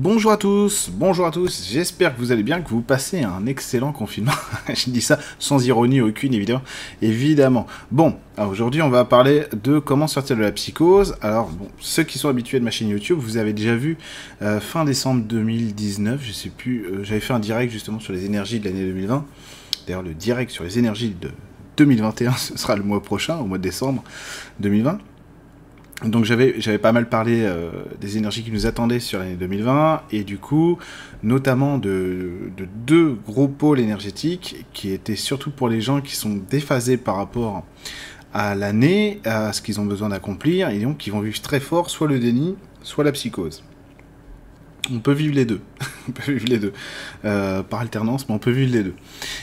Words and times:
Bonjour 0.00 0.30
à 0.30 0.36
tous, 0.36 0.90
bonjour 0.94 1.26
à 1.26 1.32
tous, 1.32 1.66
j'espère 1.72 2.14
que 2.14 2.20
vous 2.20 2.30
allez 2.30 2.44
bien, 2.44 2.60
que 2.60 2.68
vous 2.68 2.82
passez 2.82 3.24
un 3.24 3.46
excellent 3.46 3.90
confinement. 3.90 4.30
Je 4.68 4.90
dis 4.90 5.00
ça 5.00 5.18
sans 5.40 5.66
ironie 5.66 6.00
aucune, 6.00 6.34
évidemment. 6.34 6.62
Évidemment. 7.02 7.66
Bon, 7.90 8.14
aujourd'hui 8.38 8.80
on 8.80 8.90
va 8.90 9.04
parler 9.04 9.46
de 9.60 9.80
comment 9.80 10.06
sortir 10.06 10.36
de 10.36 10.42
la 10.42 10.52
psychose. 10.52 11.16
Alors, 11.20 11.50
ceux 11.80 12.04
qui 12.04 12.16
sont 12.16 12.28
habitués 12.28 12.60
de 12.60 12.64
ma 12.64 12.70
chaîne 12.70 12.90
YouTube, 12.90 13.18
vous 13.20 13.38
avez 13.38 13.52
déjà 13.52 13.74
vu 13.74 13.98
euh, 14.40 14.60
fin 14.60 14.84
décembre 14.84 15.24
2019, 15.24 16.20
je 16.22 16.30
sais 16.30 16.50
plus, 16.50 16.84
euh, 16.84 17.02
j'avais 17.02 17.18
fait 17.18 17.34
un 17.34 17.40
direct 17.40 17.72
justement 17.72 17.98
sur 17.98 18.12
les 18.12 18.24
énergies 18.24 18.60
de 18.60 18.66
l'année 18.66 18.84
2020. 18.84 19.24
D'ailleurs, 19.88 20.02
le 20.02 20.14
direct 20.14 20.52
sur 20.52 20.62
les 20.62 20.78
énergies 20.78 21.16
de 21.20 21.32
2021, 21.76 22.32
ce 22.36 22.56
sera 22.56 22.76
le 22.76 22.84
mois 22.84 23.02
prochain, 23.02 23.38
au 23.38 23.46
mois 23.46 23.58
de 23.58 23.64
décembre 23.64 24.04
2020. 24.60 25.00
Donc 26.04 26.24
j'avais 26.24 26.78
pas 26.78 26.92
mal 26.92 27.08
parlé 27.08 27.42
euh, 27.42 27.70
des 28.00 28.18
énergies 28.18 28.44
qui 28.44 28.52
nous 28.52 28.66
attendaient 28.66 29.00
sur 29.00 29.18
l'année 29.18 29.34
2020 29.34 30.02
et 30.12 30.22
du 30.22 30.38
coup 30.38 30.78
notamment 31.24 31.76
de, 31.76 32.52
de, 32.56 32.68
deux 32.86 33.18
gros 33.26 33.48
pôles 33.48 33.80
énergétiques 33.80 34.64
qui 34.72 34.92
étaient 34.92 35.16
surtout 35.16 35.50
pour 35.50 35.68
les 35.68 35.80
gens 35.80 36.00
qui 36.00 36.14
sont 36.14 36.40
déphasés 36.48 36.98
par 36.98 37.16
rapport 37.16 37.64
à 38.32 38.54
l'année, 38.54 39.20
à 39.24 39.52
ce 39.52 39.60
qu'ils 39.60 39.80
ont 39.80 39.86
besoin 39.86 40.10
d'accomplir 40.10 40.70
et 40.70 40.78
donc 40.78 40.98
qui 40.98 41.10
vont 41.10 41.20
vivre 41.20 41.40
très 41.40 41.58
fort 41.58 41.90
soit 41.90 42.06
le 42.06 42.20
déni, 42.20 42.54
soit 42.84 43.02
la 43.02 43.10
psychose 43.10 43.64
on 44.92 44.98
peut 45.00 45.12
vivre 45.12 45.34
les 45.34 45.44
deux. 45.44 45.60
on 46.08 46.12
peut 46.12 46.32
vivre 46.32 46.48
les 46.48 46.58
deux. 46.58 46.72
Euh, 47.24 47.62
par 47.62 47.80
alternance, 47.80 48.28
mais 48.28 48.34
on 48.34 48.38
peut 48.38 48.50
vivre 48.50 48.72
les 48.72 48.82
deux. 48.82 48.94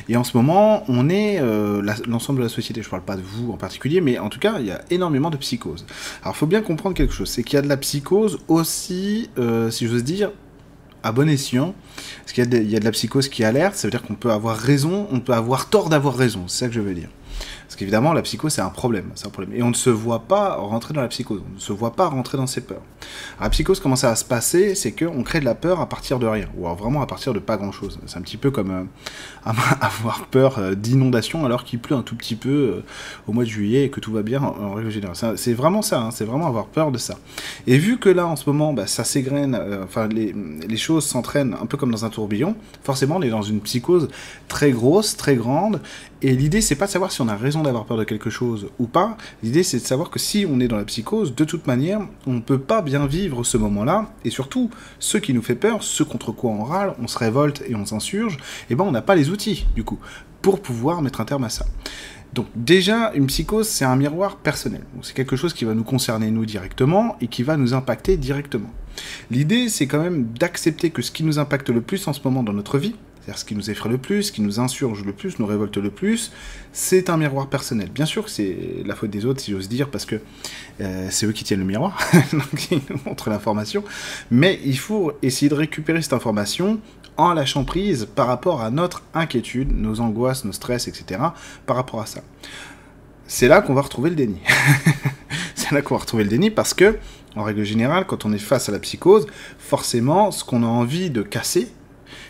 Et 0.10 0.18
en 0.18 0.24
ce 0.24 0.36
moment, 0.36 0.84
on 0.88 1.10
est 1.10 1.40
euh, 1.40 1.82
l'ensemble 2.08 2.40
de 2.40 2.44
la 2.44 2.50
société, 2.50 2.82
je 2.82 2.88
ne 2.88 2.92
parle 2.92 3.04
pas 3.04 3.16
de 3.16 3.22
vous 3.22 3.52
en 3.52 3.58
particulier, 3.58 4.02
mais 4.02 4.20
en 4.20 4.30
tout 4.30 4.40
cas, 4.40 4.58
il 4.60 4.66
y 4.66 4.72
a 4.72 4.82
énormément 4.90 5.30
de 5.30 5.38
psychose. 5.38 5.86
Alors, 6.24 6.36
il 6.36 6.38
faut 6.38 6.48
bien 6.48 6.62
comprendre 6.62 6.96
quelque 6.96 7.14
chose, 7.14 7.30
c'est 7.30 7.44
qu'il 7.44 7.56
y 7.56 7.60
a 7.60 7.62
de 7.62 7.70
la 7.70 7.78
psychose 7.78 8.40
aussi, 8.48 9.30
euh, 9.38 9.70
si 9.70 9.88
j'ose 9.88 10.04
dire, 10.04 10.32
à 11.04 11.12
bon 11.12 11.30
escient. 11.30 11.76
Parce 12.22 12.34
qu'il 12.34 12.44
y, 12.44 12.72
y, 12.72 12.76
a 12.76 12.80
de 12.80 12.86
la 12.86 12.92
psychose 12.92 13.30
qui 13.30 13.44
alerte, 13.44 13.76
ça 13.76 13.88
veut 13.88 13.92
dire 13.92 14.02
qu'on 14.02 14.16
peut 14.16 14.32
avoir 14.32 14.58
raison, 14.58 15.08
on 15.12 15.20
peut 15.20 15.34
avoir 15.34 15.70
tort 15.70 15.90
d'avoir 15.90 16.16
raison, 16.16 16.46
c'est 16.48 16.66
ça 16.66 16.68
que 16.68 16.74
je 16.74 16.82
veux 16.82 16.94
dire. 16.94 17.10
Parce 17.76 17.82
qu'évidemment, 17.82 18.14
la 18.14 18.22
psychose, 18.22 18.54
c'est 18.54 18.62
un 18.62 18.70
problème, 18.70 19.12
c'est 19.16 19.28
un 19.28 19.32
problème. 19.32 19.54
Et 19.54 19.62
on 19.62 19.68
ne 19.68 19.74
se 19.74 19.90
voit 19.90 20.22
pas 20.30 20.56
rentrer 20.56 20.94
dans 20.94 21.02
la 21.02 21.10
psychose, 21.10 21.42
on 21.46 21.56
ne 21.56 21.60
se 21.60 21.74
voit 21.74 21.92
pas 21.92 22.08
rentrer 22.08 22.38
dans 22.38 22.48
ses 22.48 22.62
peurs. 22.62 22.80
La 23.42 23.50
psychose, 23.50 23.82
comment 23.82 23.98
ça 23.98 24.12
va 24.12 24.16
se 24.16 24.24
passer 24.24 24.76
C'est 24.76 24.94
qu'on 24.94 25.24
crée 25.24 25.42
de 25.42 25.46
la 25.46 25.56
peur 25.56 25.82
à 25.82 25.90
partir 25.90 26.18
de 26.18 26.26
rien, 26.26 26.48
ou 26.56 26.68
alors 26.68 26.78
vraiment 26.78 27.02
à 27.02 27.06
partir 27.06 27.34
de 27.34 27.40
pas 27.40 27.58
grand-chose. 27.58 28.00
C'est 28.06 28.18
un 28.18 28.22
petit 28.22 28.38
peu 28.38 28.50
comme 28.50 28.72
euh, 28.72 29.52
avoir 29.82 30.26
peur 30.28 30.58
euh, 30.58 30.74
d'inondation 30.74 31.44
alors 31.44 31.66
qu'il 31.66 31.80
pleut 31.80 31.98
un 31.98 32.02
tout 32.02 32.16
petit 32.16 32.38
peu 32.38 32.50
euh, 32.50 32.84
au 33.28 33.34
mois 33.34 33.44
de 33.44 33.50
juillet 33.50 33.84
et 33.84 33.90
que 33.90 34.00
tout 34.00 34.14
va 34.14 34.22
bien 34.22 34.42
en, 34.42 34.76
règle 34.76 34.90
générale. 34.90 35.18
C'est 35.36 35.54
vraiment 35.54 35.82
ça, 35.82 36.00
hein, 36.00 36.12
c'est 36.12 36.24
vraiment 36.24 36.48
avoir 36.48 36.68
peur 36.68 36.94
de 36.94 36.98
ça. 36.98 37.18
Et 37.68 37.78
vu 37.78 37.98
que 37.98 38.08
là, 38.08 38.26
en 38.26 38.38
ce 38.38 38.50
moment, 38.50 38.72
bah, 38.72 38.88
ça 38.88 39.04
s'égrène, 39.04 39.60
enfin, 39.84 40.08
les, 40.08 40.34
les 40.66 40.78
choses 40.78 41.06
s'entraînent 41.06 41.58
un 41.62 41.66
peu 41.66 41.76
comme 41.76 41.92
dans 41.92 42.06
un 42.06 42.10
tourbillon, 42.10 42.56
forcément, 42.84 43.18
on 43.18 43.22
est 43.22 43.30
dans 43.30 43.42
une 43.42 43.60
psychose 43.60 44.08
très 44.48 44.72
grosse, 44.72 45.18
très 45.18 45.36
grande, 45.36 45.82
et 46.28 46.36
l'idée, 46.36 46.62
c'est 46.62 46.76
pas 46.76 46.88
de 46.88 46.92
savoir 46.92 47.12
si 47.12 47.22
on 47.22 47.28
a 47.28 47.36
raison 47.36 47.62
d'avoir 47.62 47.86
peur 47.86 47.98
de 47.98 48.04
quelque 48.04 48.32
chose 48.32 48.72
ou 48.80 48.88
pas. 48.88 49.16
L'idée, 49.44 49.62
c'est 49.62 49.78
de 49.78 49.86
savoir 49.86 50.10
que 50.10 50.18
si 50.18 50.44
on 50.50 50.60
est 50.60 50.68
dans 50.68 50.76
la 50.76 50.84
psychose, 50.84 51.36
de 51.36 51.44
toute 51.44 51.68
manière, 51.68 52.02
on 52.26 52.34
ne 52.34 52.40
peut 52.40 52.58
pas 52.58 52.82
bien 52.82 53.06
vivre 53.06 53.44
ce 53.44 53.58
moment-là. 53.58 54.12
Et 54.24 54.32
surtout, 54.32 54.72
ce 54.98 55.20
qui 55.20 55.36
nous 55.36 55.44
fait 55.44 55.54
peur, 55.54 55.84
ce 55.84 56.02
contre 56.02 56.32
quoi 56.32 56.50
on 56.50 56.64
râle, 56.64 56.96
on 57.00 57.08
se 57.08 57.20
révolte 57.20 57.62
et 57.68 57.76
on 57.76 57.86
s'insurge, 57.86 58.38
eh 58.72 58.76
ben, 58.76 58.86
on 58.86 58.92
n'a 58.92 59.04
pas 59.04 59.14
les 59.14 59.30
outils, 59.30 59.68
du 59.76 59.84
coup, 59.84 60.00
pour 60.42 60.64
pouvoir 60.64 61.04
mettre 61.04 61.22
un 61.22 61.26
terme 61.26 61.44
à 61.44 61.50
ça. 61.50 61.68
Donc 62.34 62.48
déjà, 62.56 63.12
une 63.14 63.28
psychose, 63.28 63.68
c'est 63.68 63.86
un 63.86 63.96
miroir 63.96 64.38
personnel. 64.38 64.82
C'est 65.04 65.14
quelque 65.14 65.36
chose 65.36 65.54
qui 65.54 65.64
va 65.64 65.76
nous 65.76 65.84
concerner 65.84 66.32
nous 66.32 66.48
directement 66.48 67.18
et 67.22 67.28
qui 67.28 67.44
va 67.44 67.56
nous 67.56 67.76
impacter 67.76 68.18
directement. 68.18 68.72
L'idée, 69.30 69.70
c'est 69.70 69.86
quand 69.86 70.02
même 70.02 70.26
d'accepter 70.40 70.90
que 70.90 71.04
ce 71.04 71.12
qui 71.12 71.24
nous 71.24 71.38
impacte 71.38 71.70
le 71.70 71.82
plus 71.82 72.08
en 72.08 72.14
ce 72.14 72.22
moment 72.24 72.42
dans 72.42 72.54
notre 72.54 72.80
vie, 72.80 72.96
c'est-à-dire 73.26 73.40
ce 73.40 73.46
qui 73.46 73.56
nous 73.56 73.72
effraie 73.72 73.90
le 73.90 73.98
plus, 73.98 74.24
ce 74.24 74.32
qui 74.32 74.44
nous 74.44 74.60
insurge 74.60 75.04
le 75.04 75.12
plus, 75.12 75.40
nous 75.40 75.48
révolte 75.48 75.78
le 75.78 75.90
plus, 75.90 76.32
c'est 76.74 77.10
un 77.10 77.18
miroir 77.18 77.48
personnel. 77.48 77.90
Bien 77.90 78.06
sûr 78.06 78.26
que 78.26 78.30
c'est 78.30 78.84
la 78.86 78.96
faute 78.96 79.10
des 79.10 79.26
autres, 79.26 79.42
si 79.42 79.52
j'ose 79.52 79.68
dire, 79.68 79.90
parce 79.90 80.06
que 80.06 80.22
euh, 80.80 81.08
c'est 81.10 81.26
eux 81.26 81.32
qui 81.32 81.44
tiennent 81.44 81.62
le 81.62 81.66
miroir, 81.66 81.98
donc 82.34 82.72
ils 82.72 82.82
nous 82.88 83.00
montrent 83.04 83.32
l'information, 83.32 83.84
mais 84.30 84.60
il 84.64 84.78
faut 84.78 85.12
essayer 85.24 85.50
de 85.50 85.56
récupérer 85.56 86.04
cette 86.04 86.14
information 86.14 86.80
en 87.18 87.34
lâchant 87.34 87.64
prise 87.64 88.08
par 88.14 88.28
rapport 88.28 88.62
à 88.62 88.70
notre 88.70 89.02
inquiétude, 89.16 89.76
nos 89.76 90.02
angoisses, 90.02 90.46
nos 90.46 90.52
stress, 90.52 90.88
etc., 90.88 91.20
par 91.66 91.78
rapport 91.78 92.02
à 92.02 92.06
ça. 92.06 92.22
C'est 93.26 93.48
là 93.48 93.62
qu'on 93.62 93.74
va 93.74 93.82
retrouver 93.82 94.12
le 94.12 94.16
déni. 94.16 94.38
c'est 95.56 95.72
là 95.72 95.82
qu'on 95.82 95.96
va 95.96 96.02
retrouver 96.02 96.26
le 96.26 96.30
déni 96.30 96.52
parce 96.52 96.76
que, 96.76 97.00
en 97.36 97.42
règle 97.42 97.64
générale, 97.64 98.06
quand 98.06 98.24
on 98.26 98.34
est 98.34 98.38
face 98.38 98.70
à 98.70 98.72
la 98.72 98.78
psychose, 98.78 99.26
forcément, 99.58 100.30
ce 100.30 100.44
qu'on 100.44 100.62
a 100.62 100.68
envie 100.68 101.10
de 101.10 101.24
casser, 101.24 101.72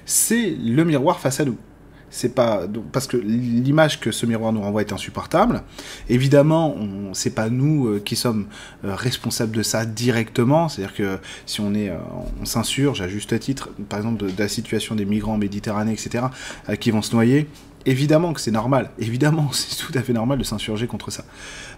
c'est 0.06 0.52
le 0.52 0.84
miroir 0.84 1.20
face 1.20 1.40
à 1.40 1.46
nous. 1.46 1.58
C'est 2.16 2.34
pas 2.34 2.62
parce 2.94 3.08
que 3.08 3.18
l'image 3.18 4.00
que 4.00 4.12
ce 4.12 4.26
miroir 4.26 4.54
nous 4.54 4.62
renvoie 4.62 4.82
est 4.82 4.94
insupportable. 4.94 5.64
Évidemment, 6.08 6.74
c'est 7.12 7.36
pas 7.36 7.50
nous 7.50 7.88
euh, 7.88 8.00
qui 8.00 8.16
sommes 8.16 8.48
euh, 8.86 8.96
responsables 8.96 9.52
de 9.54 9.64
ça 9.64 9.86
directement. 9.86 10.70
C'est-à-dire 10.70 10.96
que 10.96 11.18
si 11.46 11.60
on 11.60 11.74
est, 11.74 11.90
euh, 11.90 11.98
on 12.42 12.46
s'insurge 12.46 13.02
à 13.02 13.10
juste 13.10 13.38
titre, 13.40 13.70
par 13.90 14.00
exemple 14.00 14.24
de, 14.24 14.32
la 14.38 14.48
situation 14.48 14.96
des 14.96 15.04
migrants 15.04 15.34
en 15.34 15.38
Méditerranée, 15.38 15.92
etc., 15.92 16.28
qui 16.80 16.92
vont 16.92 17.02
se 17.02 17.14
noyer, 17.14 17.50
évidemment 17.86 18.34
que 18.34 18.42
c'est 18.42 18.52
normal, 18.52 18.92
évidemment, 19.00 19.50
c'est 19.54 19.78
tout 19.78 19.98
à 19.98 20.02
fait 20.02 20.14
normal 20.14 20.38
de 20.38 20.44
s'insurger 20.44 20.88
contre 20.88 21.12
ça. 21.12 21.24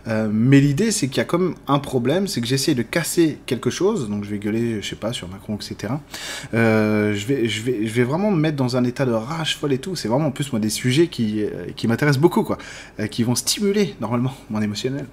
Euh, 0.08 0.30
mais 0.32 0.60
l'idée, 0.60 0.92
c'est 0.92 1.08
qu'il 1.08 1.18
y 1.18 1.22
a 1.22 1.26
comme 1.26 1.56
un 1.68 1.80
problème, 1.80 2.28
c'est 2.28 2.42
que 2.42 2.48
j'essaie 2.48 2.76
de 2.76 2.82
casser 2.82 3.40
quelque 3.46 3.70
chose, 3.70 4.10
donc 4.10 4.24
je 4.24 4.30
vais 4.30 4.40
gueuler, 4.40 4.82
je 4.82 4.88
sais 4.88 4.96
pas, 4.96 5.14
sur 5.14 5.28
Macron, 5.28 5.56
etc. 5.56 5.94
Euh, 6.54 7.14
je, 7.14 7.26
vais, 7.26 7.48
je, 7.48 7.62
vais, 7.62 7.86
je 7.86 7.94
vais 7.94 8.04
vraiment 8.04 8.32
me 8.32 8.38
mettre 8.40 8.56
dans 8.56 8.78
un 8.78 8.84
état 8.84 9.06
de 9.06 9.12
rage 9.12 9.58
folle 9.58 9.74
et 9.74 9.80
tout. 9.80 9.96
C'est 9.96 10.08
vraiment 10.08 10.28
en 10.28 10.32
plus 10.32 10.52
moi 10.52 10.60
des 10.60 10.70
sujets 10.70 11.08
qui, 11.08 11.44
euh, 11.44 11.68
qui 11.76 11.88
m'intéressent 11.88 12.22
beaucoup, 12.22 12.44
quoi, 12.44 12.58
qui 13.12 13.24
vont 13.24 13.36
stimuler 13.36 13.96
normalement 14.00 14.34
mon 14.50 14.62
émotionnel. 14.62 15.06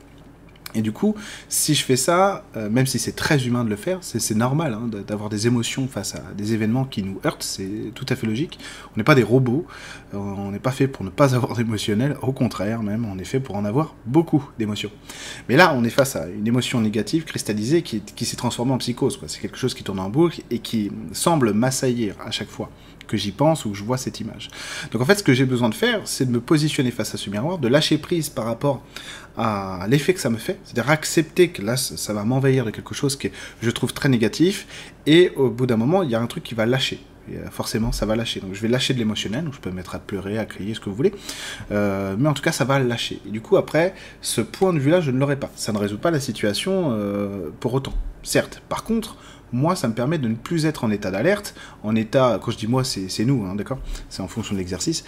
Et 0.74 0.82
du 0.82 0.92
coup, 0.92 1.14
si 1.48 1.74
je 1.74 1.84
fais 1.84 1.96
ça, 1.96 2.44
euh, 2.56 2.68
même 2.68 2.86
si 2.86 2.98
c'est 2.98 3.12
très 3.12 3.46
humain 3.46 3.64
de 3.64 3.70
le 3.70 3.76
faire, 3.76 3.98
c'est 4.02 4.34
normal 4.34 4.74
hein, 4.74 4.90
d'avoir 5.06 5.28
des 5.28 5.46
émotions 5.46 5.86
face 5.88 6.14
à 6.14 6.22
des 6.36 6.52
événements 6.52 6.84
qui 6.84 7.02
nous 7.02 7.20
heurtent, 7.24 7.42
c'est 7.42 7.92
tout 7.94 8.06
à 8.08 8.16
fait 8.16 8.26
logique. 8.26 8.58
On 8.94 8.98
n'est 8.98 9.04
pas 9.04 9.14
des 9.14 9.22
robots, 9.22 9.66
euh, 10.14 10.18
on 10.18 10.50
n'est 10.50 10.58
pas 10.58 10.72
fait 10.72 10.88
pour 10.88 11.04
ne 11.04 11.10
pas 11.10 11.34
avoir 11.36 11.56
d'émotionnel, 11.56 12.16
au 12.22 12.32
contraire 12.32 12.82
même, 12.82 13.04
on 13.04 13.18
est 13.18 13.24
fait 13.24 13.40
pour 13.40 13.56
en 13.56 13.64
avoir 13.64 13.94
beaucoup 14.06 14.44
d'émotions. 14.58 14.90
Mais 15.48 15.56
là, 15.56 15.74
on 15.76 15.84
est 15.84 15.90
face 15.90 16.16
à 16.16 16.28
une 16.28 16.46
émotion 16.46 16.80
négative 16.80 17.24
cristallisée 17.24 17.82
qui, 17.82 18.00
qui 18.00 18.24
s'est 18.24 18.36
transformée 18.36 18.72
en 18.72 18.78
psychose. 18.78 19.20
C'est 19.26 19.40
quelque 19.40 19.58
chose 19.58 19.74
qui 19.74 19.84
tourne 19.84 20.00
en 20.00 20.10
boucle 20.10 20.42
et 20.50 20.58
qui 20.58 20.90
semble 21.12 21.52
m'assaillir 21.52 22.16
à 22.24 22.30
chaque 22.30 22.48
fois 22.48 22.70
que 23.06 23.16
j'y 23.16 23.32
pense 23.32 23.64
ou 23.64 23.70
que 23.70 23.76
je 23.76 23.84
vois 23.84 23.98
cette 23.98 24.20
image. 24.20 24.48
Donc 24.92 25.02
en 25.02 25.04
fait, 25.04 25.16
ce 25.16 25.22
que 25.22 25.32
j'ai 25.32 25.44
besoin 25.44 25.68
de 25.68 25.74
faire, 25.74 26.00
c'est 26.04 26.26
de 26.26 26.30
me 26.30 26.40
positionner 26.40 26.90
face 26.90 27.14
à 27.14 27.18
ce 27.18 27.30
miroir, 27.30 27.58
de 27.58 27.68
lâcher 27.68 27.98
prise 27.98 28.28
par 28.28 28.44
rapport 28.44 28.82
à 29.36 29.86
l'effet 29.88 30.14
que 30.14 30.20
ça 30.20 30.30
me 30.30 30.38
fait, 30.38 30.58
c'est-à-dire 30.64 30.90
accepter 30.90 31.48
que 31.48 31.62
là, 31.62 31.76
ça 31.76 32.12
va 32.12 32.24
m'envahir 32.24 32.64
de 32.64 32.70
quelque 32.70 32.94
chose 32.94 33.16
que 33.16 33.28
je 33.60 33.70
trouve 33.70 33.92
très 33.92 34.08
négatif, 34.08 34.66
et 35.06 35.32
au 35.36 35.50
bout 35.50 35.66
d'un 35.66 35.76
moment, 35.76 36.02
il 36.02 36.10
y 36.10 36.14
a 36.14 36.20
un 36.20 36.26
truc 36.26 36.44
qui 36.44 36.54
va 36.54 36.66
lâcher. 36.66 37.00
Euh, 37.32 37.50
forcément, 37.50 37.92
ça 37.92 38.06
va 38.06 38.16
lâcher. 38.16 38.40
Donc, 38.40 38.54
je 38.54 38.60
vais 38.60 38.68
lâcher 38.68 38.92
de 38.92 38.98
l'émotionnel. 38.98 39.44
Donc, 39.44 39.54
je 39.54 39.60
peux 39.60 39.70
me 39.70 39.76
mettre 39.76 39.94
à 39.94 39.98
pleurer, 39.98 40.38
à 40.38 40.44
crier, 40.44 40.74
ce 40.74 40.80
que 40.80 40.90
vous 40.90 40.94
voulez. 40.94 41.14
Euh, 41.72 42.16
mais 42.18 42.28
en 42.28 42.34
tout 42.34 42.42
cas, 42.42 42.52
ça 42.52 42.64
va 42.64 42.78
lâcher. 42.78 43.20
Et 43.26 43.30
du 43.30 43.40
coup, 43.40 43.56
après, 43.56 43.94
ce 44.20 44.40
point 44.40 44.72
de 44.72 44.78
vue-là, 44.78 45.00
je 45.00 45.10
ne 45.10 45.18
l'aurai 45.18 45.36
pas. 45.36 45.50
Ça 45.56 45.72
ne 45.72 45.78
résout 45.78 45.98
pas 45.98 46.10
la 46.10 46.20
situation 46.20 46.90
euh, 46.92 47.48
pour 47.60 47.72
autant. 47.74 47.94
Certes. 48.22 48.62
Par 48.68 48.84
contre, 48.84 49.16
moi, 49.54 49.76
ça 49.76 49.88
me 49.88 49.94
permet 49.94 50.18
de 50.18 50.28
ne 50.28 50.34
plus 50.34 50.66
être 50.66 50.84
en 50.84 50.90
état 50.90 51.10
d'alerte, 51.10 51.54
en 51.82 51.94
état, 51.94 52.40
quand 52.42 52.50
je 52.50 52.58
dis 52.58 52.66
moi, 52.66 52.82
c'est 52.84 53.24
nous, 53.24 53.44
hein, 53.46 53.54
d'accord? 53.54 53.78
C'est 54.10 54.20
en 54.20 54.28
fonction 54.28 54.54
de 54.54 54.58
l'exercice, 54.58 55.04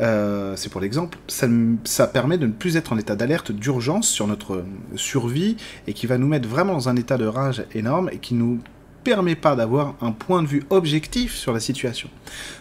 euh, 0.00 0.54
c'est 0.56 0.70
pour 0.70 0.80
l'exemple, 0.80 1.18
ça, 1.28 1.46
ça 1.84 2.06
permet 2.06 2.38
de 2.38 2.46
ne 2.46 2.52
plus 2.52 2.76
être 2.76 2.92
en 2.92 2.98
état 2.98 3.14
d'alerte 3.14 3.52
d'urgence 3.52 4.08
sur 4.08 4.26
notre 4.26 4.64
survie, 4.96 5.56
et 5.86 5.92
qui 5.92 6.06
va 6.06 6.16
nous 6.18 6.26
mettre 6.26 6.48
vraiment 6.48 6.72
dans 6.72 6.88
un 6.88 6.96
état 6.96 7.18
de 7.18 7.26
rage 7.26 7.64
énorme, 7.74 8.08
et 8.10 8.18
qui 8.18 8.34
nous 8.34 8.58
permet 9.02 9.34
pas 9.34 9.56
d'avoir 9.56 9.94
un 10.00 10.12
point 10.12 10.42
de 10.42 10.48
vue 10.48 10.62
objectif 10.70 11.34
sur 11.34 11.52
la 11.52 11.60
situation. 11.60 12.08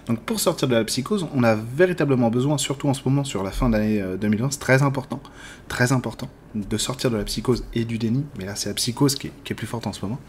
Donc 0.07 0.21
pour 0.21 0.39
sortir 0.39 0.67
de 0.67 0.75
la 0.75 0.83
psychose, 0.83 1.27
on 1.33 1.43
a 1.43 1.55
véritablement 1.55 2.29
besoin, 2.29 2.57
surtout 2.57 2.87
en 2.89 2.93
ce 2.93 3.01
moment 3.05 3.23
sur 3.23 3.43
la 3.43 3.51
fin 3.51 3.69
d'année 3.69 4.03
2020, 4.19 4.45
euh, 4.45 4.47
c'est 4.51 4.59
très 4.59 4.81
important, 4.81 5.21
très 5.67 5.91
important, 5.91 6.29
de 6.55 6.77
sortir 6.77 7.11
de 7.11 7.17
la 7.17 7.23
psychose 7.23 7.65
et 7.73 7.85
du 7.85 7.97
déni, 7.97 8.25
mais 8.37 8.45
là 8.45 8.55
c'est 8.55 8.69
la 8.69 8.75
psychose 8.75 9.15
qui 9.15 9.27
est, 9.27 9.53
plus 9.53 9.67
forte 9.67 9.87
en 9.87 9.93
ce 9.93 10.01
moment. 10.05 10.19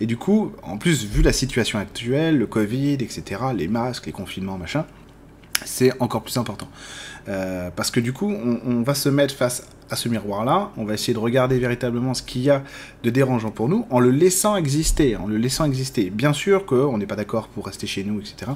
Et 0.00 0.06
du 0.06 0.16
coup, 0.16 0.52
en 0.62 0.78
plus, 0.78 1.04
vu 1.04 1.22
la 1.22 1.32
situation 1.32 1.78
actuelle, 1.78 2.38
le 2.38 2.46
Covid, 2.46 2.94
etc., 2.94 3.40
les 3.54 3.68
masques, 3.68 4.06
les 4.06 4.12
confinements, 4.12 4.58
machin, 4.58 4.84
c'est 5.64 5.92
encore 6.00 6.22
plus 6.22 6.36
important. 6.36 6.68
Euh, 7.28 7.70
parce 7.74 7.90
que 7.90 8.00
du 8.00 8.12
coup, 8.12 8.28
on, 8.28 8.82
va 8.82 8.94
se 8.94 9.08
mettre 9.08 9.34
face 9.34 9.68
à 9.90 9.96
ce 9.96 10.08
miroir-là, 10.08 10.72
on 10.76 10.84
va 10.84 10.94
essayer 10.94 11.14
de 11.14 11.18
regarder 11.18 11.58
véritablement 11.58 12.14
ce 12.14 12.22
qu'il 12.22 12.42
y 12.42 12.50
a 12.50 12.64
de 13.04 13.10
dérangeant 13.10 13.50
pour 13.50 13.68
nous, 13.68 13.86
en 13.90 14.00
le 14.00 14.10
laissant 14.10 14.56
exister, 14.56 15.16
en 15.16 15.26
le 15.26 15.36
laissant 15.36 15.64
exister. 15.64 16.10
Bien 16.10 16.32
sûr 16.32 16.66
qu'on 16.66 16.98
n'est 16.98 17.06
pas 17.06 17.14
d'accord 17.14 17.46
pour 17.48 17.66
rester 17.66 17.86
chez 17.86 18.02
nous, 18.02 18.20
etc. 18.20 18.52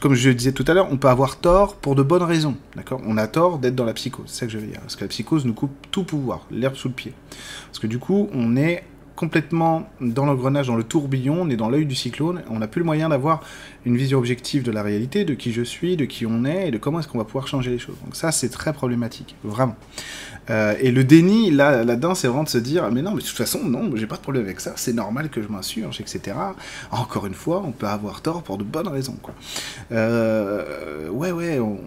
Comme 0.00 0.14
je 0.14 0.28
le 0.28 0.34
disais 0.34 0.52
tout 0.52 0.64
à 0.68 0.74
l'heure, 0.74 0.88
on 0.90 0.98
peut 0.98 1.08
avoir 1.08 1.36
tort 1.38 1.76
pour 1.76 1.94
de 1.94 2.02
bonnes 2.02 2.22
raisons, 2.22 2.56
d'accord? 2.76 3.00
On 3.06 3.16
a 3.16 3.26
tort 3.26 3.58
d'être 3.58 3.74
dans 3.74 3.86
la 3.86 3.94
psychose, 3.94 4.26
c'est 4.26 4.40
ça 4.40 4.46
que 4.46 4.52
je 4.52 4.58
veux 4.58 4.66
dire. 4.66 4.80
Parce 4.80 4.96
que 4.96 5.02
la 5.02 5.08
psychose 5.08 5.46
nous 5.46 5.54
coupe 5.54 5.72
tout 5.90 6.04
pouvoir, 6.04 6.46
l'herbe 6.50 6.74
sous 6.74 6.88
le 6.88 6.94
pied. 6.94 7.14
Parce 7.66 7.78
que 7.78 7.86
du 7.86 7.98
coup, 7.98 8.28
on 8.34 8.56
est 8.56 8.84
complètement 9.16 9.88
dans 10.00 10.26
l'engrenage, 10.26 10.66
dans 10.66 10.76
le 10.76 10.84
tourbillon, 10.84 11.42
on 11.42 11.50
est 11.50 11.56
dans 11.56 11.68
l'œil 11.68 11.86
du 11.86 11.94
cyclone, 11.94 12.42
on 12.50 12.58
n'a 12.58 12.66
plus 12.66 12.80
le 12.80 12.84
moyen 12.84 13.08
d'avoir 13.08 13.40
une 13.86 13.96
vision 13.96 14.18
objective 14.18 14.62
de 14.62 14.72
la 14.72 14.82
réalité, 14.82 15.24
de 15.24 15.34
qui 15.34 15.52
je 15.52 15.62
suis, 15.62 15.96
de 15.96 16.04
qui 16.04 16.26
on 16.26 16.44
est, 16.44 16.68
et 16.68 16.70
de 16.70 16.78
comment 16.78 16.98
est-ce 16.98 17.08
qu'on 17.08 17.18
va 17.18 17.24
pouvoir 17.24 17.46
changer 17.46 17.70
les 17.70 17.78
choses. 17.78 17.96
Donc 18.04 18.16
ça, 18.16 18.32
c'est 18.32 18.48
très 18.48 18.72
problématique, 18.72 19.36
vraiment. 19.44 19.76
Euh, 20.50 20.74
et 20.80 20.90
le 20.90 21.04
déni, 21.04 21.50
là, 21.50 21.84
là-dedans, 21.84 22.14
c'est 22.14 22.26
vraiment 22.26 22.44
de 22.44 22.48
se 22.48 22.58
dire, 22.58 22.90
mais 22.90 23.02
non, 23.02 23.12
mais 23.12 23.22
de 23.22 23.26
toute 23.26 23.36
façon, 23.36 23.62
non, 23.64 23.90
j'ai 23.94 24.06
pas 24.06 24.16
de 24.16 24.20
problème 24.20 24.44
avec 24.44 24.60
ça, 24.60 24.72
c'est 24.76 24.92
normal 24.92 25.30
que 25.30 25.40
je 25.40 25.48
m'insurge, 25.48 26.00
etc. 26.00 26.36
Encore 26.90 27.26
une 27.26 27.34
fois, 27.34 27.62
on 27.64 27.70
peut 27.70 27.86
avoir 27.86 28.20
tort 28.20 28.42
pour 28.42 28.58
de 28.58 28.64
bonnes 28.64 28.88
raisons, 28.88 29.16
quoi. 29.22 29.34
Euh, 29.92 31.08
ouais, 31.10 31.30
ouais, 31.30 31.60
on, 31.60 31.78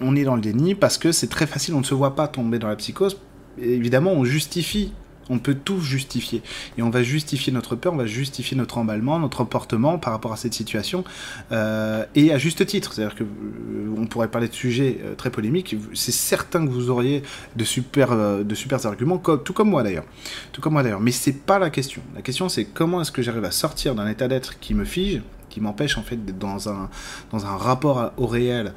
on 0.00 0.14
est 0.14 0.24
dans 0.24 0.36
le 0.36 0.42
déni 0.42 0.74
parce 0.74 0.98
que 0.98 1.10
c'est 1.10 1.28
très 1.28 1.46
facile, 1.46 1.74
on 1.74 1.80
ne 1.80 1.84
se 1.84 1.94
voit 1.94 2.14
pas 2.14 2.28
tomber 2.28 2.58
dans 2.58 2.68
la 2.68 2.76
psychose. 2.76 3.18
évidemment, 3.58 4.12
on 4.12 4.24
justifie 4.24 4.92
on 5.28 5.38
peut 5.38 5.54
tout 5.54 5.80
justifier. 5.80 6.42
Et 6.78 6.82
on 6.82 6.90
va 6.90 7.02
justifier 7.02 7.52
notre 7.52 7.76
peur, 7.76 7.92
on 7.92 7.96
va 7.96 8.06
justifier 8.06 8.56
notre 8.56 8.78
emballement, 8.78 9.18
notre 9.18 9.46
comportement 9.46 9.98
par 9.98 10.12
rapport 10.12 10.32
à 10.32 10.36
cette 10.36 10.54
situation, 10.54 11.04
euh, 11.52 12.04
et 12.14 12.32
à 12.32 12.38
juste 12.38 12.64
titre. 12.66 12.92
C'est-à-dire 12.92 13.14
que 13.14 13.24
euh, 13.24 13.94
on 13.96 14.06
pourrait 14.06 14.28
parler 14.28 14.48
de 14.48 14.54
sujets 14.54 14.98
euh, 15.04 15.14
très 15.14 15.30
polémiques. 15.30 15.76
C'est 15.94 16.12
certain 16.12 16.66
que 16.66 16.70
vous 16.70 16.90
auriez 16.90 17.22
de 17.54 17.64
super, 17.64 18.10
de 18.10 18.86
arguments, 18.86 19.18
tout 19.18 19.52
comme 19.52 19.70
moi 19.70 19.82
d'ailleurs. 19.82 20.04
Tout 20.52 20.60
comme 20.60 20.74
moi 20.74 20.82
d'ailleurs. 20.82 21.00
Mais 21.00 21.12
c'est 21.12 21.44
pas 21.44 21.58
la 21.58 21.70
question. 21.70 22.02
La 22.14 22.22
question 22.22 22.48
c'est 22.48 22.64
comment 22.64 23.00
est-ce 23.00 23.12
que 23.12 23.22
j'arrive 23.22 23.44
à 23.44 23.50
sortir 23.50 23.94
d'un 23.94 24.08
état 24.08 24.28
d'être 24.28 24.58
qui 24.58 24.74
me 24.74 24.84
fige, 24.84 25.22
qui 25.48 25.60
m'empêche 25.60 25.96
en 25.96 26.02
fait 26.02 26.16
d'être 26.16 26.38
dans 26.38 26.68
un, 26.68 26.90
dans 27.32 27.46
un 27.46 27.56
rapport 27.56 28.12
au 28.16 28.26
réel 28.26 28.74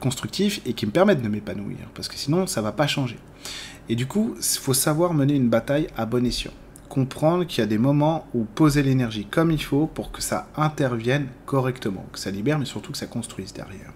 constructif 0.00 0.60
et 0.64 0.72
qui 0.72 0.86
me 0.86 0.92
permette 0.92 1.20
de 1.20 1.28
m'épanouir. 1.28 1.78
Parce 1.94 2.08
que 2.08 2.16
sinon, 2.16 2.46
ça 2.46 2.62
va 2.62 2.72
pas 2.72 2.86
changer. 2.86 3.18
Et 3.88 3.96
du 3.96 4.06
coup, 4.06 4.34
il 4.38 4.58
faut 4.58 4.74
savoir 4.74 5.14
mener 5.14 5.34
une 5.34 5.48
bataille 5.48 5.88
à 5.96 6.06
bon 6.06 6.24
escient. 6.24 6.52
Comprendre 6.88 7.44
qu'il 7.44 7.60
y 7.60 7.64
a 7.64 7.66
des 7.66 7.78
moments 7.78 8.26
où 8.34 8.44
poser 8.44 8.82
l'énergie 8.82 9.26
comme 9.26 9.50
il 9.50 9.62
faut 9.62 9.86
pour 9.86 10.12
que 10.12 10.22
ça 10.22 10.48
intervienne 10.56 11.26
correctement, 11.46 12.04
que 12.12 12.18
ça 12.18 12.30
libère, 12.30 12.58
mais 12.58 12.64
surtout 12.64 12.92
que 12.92 12.98
ça 12.98 13.06
construise 13.06 13.52
derrière. 13.52 13.92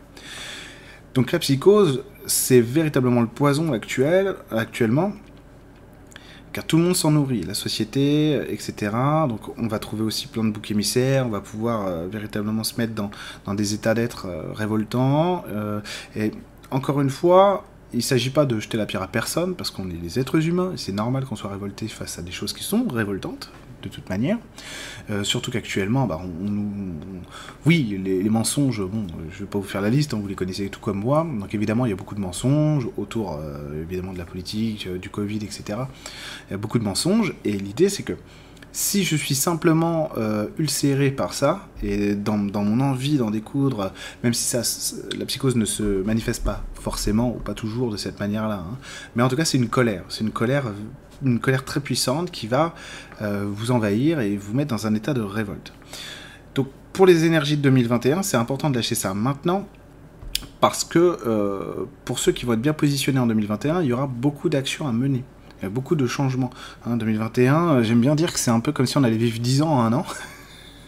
Donc 1.15 1.33
la 1.33 1.38
psychose, 1.38 2.05
c'est 2.27 2.61
véritablement 2.61 3.23
le 3.23 3.27
poison 3.27 3.73
actuel, 3.73 4.35
actuellement, 4.50 5.12
car 6.53 6.67
tout 6.67 6.77
le 6.77 6.85
monde 6.85 6.97
s'en 6.97 7.11
nourrit, 7.11 7.43
la 7.43 7.55
société, 7.55 8.35
etc. 8.53 8.93
Donc 9.29 9.41
on 9.59 9.67
va 9.67 9.79
trouver 9.79 10.03
aussi 10.03 10.27
plein 10.27 10.44
de 10.44 10.50
boucs 10.50 10.71
émissaires, 10.71 11.27
on 11.27 11.31
va 11.31 11.41
pouvoir 11.41 11.87
euh, 11.87 12.06
véritablement 12.06 12.65
se 12.65 12.77
mettre 12.79 12.94
dans, 12.94 13.55
des 13.55 13.75
états 13.75 13.94
d'être 13.94 14.27
euh, 14.27 14.53
révoltants. 14.53 15.44
Euh, 15.49 15.81
et 16.17 16.33
encore 16.71 17.00
une 17.00 17.11
fois, 17.11 17.65
il 17.93 17.99
ne 17.99 18.03
s'agit 18.03 18.31
pas 18.31 18.47
de 18.47 18.59
jeter 18.59 18.77
la 18.77 18.87
pierre 18.87 19.03
à 19.03 19.09
personne, 19.09 19.55
parce 19.55 19.71
qu'on 19.71 19.88
est 19.91 19.94
des 19.94 20.19
êtres 20.19 20.47
humains, 20.47 20.73
et 20.75 20.77
c'est 20.77 20.93
normal 20.93 21.25
qu'on 21.25 21.37
soit 21.37 21.50
révolté 21.50 21.88
face 21.88 22.19
à 22.19 22.23
des 22.23 22.33
choses 22.33 22.53
qui 22.53 22.65
sont 22.65 22.87
révoltantes, 22.88 23.50
de 23.83 23.88
toute 23.88 24.09
manière. 24.09 24.38
Euh, 25.11 25.23
surtout 25.23 25.50
qu'actuellement, 25.50 26.06
bah, 26.06 26.21
oui, 27.65 28.00
les, 28.03 28.29
mensonges, 28.29 28.83
bon, 28.83 29.06
je 29.31 29.37
ne 29.37 29.41
vais 29.41 29.47
pas 29.47 29.59
vous 29.59 29.65
faire 29.65 29.81
la 29.81 29.91
liste, 29.91 30.15
hein, 30.15 30.19
vous 30.21 30.27
les 30.27 30.35
connaissez 30.35 30.69
tout 30.69 30.81
comme 30.81 30.99
moi. 30.99 31.27
Donc 31.38 31.55
évidemment, 31.55 31.87
il 31.87 31.91
y 31.91 31.93
a 31.93 31.97
beaucoup 31.97 32.15
de 32.15 32.21
mensonges 32.21 32.88
autour, 32.97 33.38
euh, 33.41 33.83
évidemment, 33.83 34.12
de 34.12 34.19
la 34.19 34.25
politique, 34.25 34.87
euh, 34.87 34.99
du 34.99 35.11
Covid, 35.11 35.37
etc. 35.37 35.79
Il 36.49 36.53
y 36.53 36.55
a 36.55 36.59
beaucoup 36.59 36.79
de 36.79 36.85
mensonges, 36.85 37.35
et 37.44 37.53
l'idée, 37.53 37.88
c'est 37.88 38.03
que 38.03 38.15
si 38.76 39.05
je 39.05 39.17
suis 39.17 39.34
simplement 39.34 40.11
euh, 40.19 40.49
ulcéré 40.58 41.11
par 41.11 41.32
ça, 41.32 41.67
et 41.82 42.14
dans, 42.14 42.37
mon 42.37 42.81
envie 42.81 43.17
d'en 43.17 43.31
découdre, 43.31 43.90
même 44.23 44.34
si 44.34 44.44
ça, 44.44 44.61
la 45.19 45.25
psychose 45.25 45.56
ne 45.56 45.64
se 45.64 46.02
manifeste 46.02 46.44
pas 46.44 46.62
forcément, 46.75 47.31
ou 47.31 47.38
pas 47.38 47.55
toujours 47.55 47.90
de 47.90 47.96
cette 47.96 48.20
manière-là, 48.20 48.67
hein, 48.69 48.76
mais 49.14 49.23
en 49.23 49.28
tout 49.28 49.37
cas 49.37 49.46
c'est 49.46 49.56
une 49.56 49.70
colère, 49.70 50.05
c'est 50.11 50.20
une 50.25 50.31
colère, 50.31 50.64
une 51.25 51.40
colère 51.40 51.64
très 51.64 51.81
puissante 51.81 52.31
qui 52.31 52.49
va 52.49 52.75
euh, 53.23 53.46
vous 53.49 53.70
envahir 53.70 54.20
et 54.20 54.37
vous 54.37 54.52
mettre 54.52 54.75
dans 54.76 54.87
un 54.87 54.94
état 54.94 55.14
de 55.14 55.23
révolte. 55.23 55.73
Donc 56.55 56.69
pour 56.93 57.06
les 57.06 57.25
énergies 57.25 57.56
de 57.56 57.62
2021, 57.62 58.23
c'est 58.23 58.37
important 58.37 58.69
de 58.69 58.75
lâcher 58.75 58.94
ça 58.94 59.14
maintenant, 59.14 59.67
parce 60.61 60.84
que 60.84 61.19
euh, 61.26 61.87
pour 62.05 62.19
ceux 62.19 62.32
qui 62.32 62.44
vont 62.44 62.52
être 62.52 62.61
bien 62.61 62.75
positionnés 62.75 63.20
en 63.20 63.26
2021, 63.26 63.81
il 63.81 63.88
y 63.88 63.93
aura 63.94 64.06
beaucoup 64.06 64.50
d'actions 64.50 64.87
à 64.87 64.93
mener. 64.93 65.25
Il 65.61 65.64
y 65.64 65.67
a 65.67 65.70
beaucoup 65.70 65.97
de 65.97 66.06
changements. 66.06 66.50
Hein, 66.87 66.97
2021, 66.97 67.69
euh, 67.69 67.82
j'aime 67.82 68.00
bien 68.00 68.14
dire 68.14 68.32
que 68.32 68.38
c'est 68.38 68.50
un 68.50 68.61
peu 68.61 68.73
comme 68.73 68.87
si 68.87 68.97
on 68.99 69.05
allait 69.05 69.17
vivre 69.17 69.38
10 69.38 69.62
ans 69.62 69.70
en 69.70 69.81
un 69.81 69.93
an. 69.93 70.05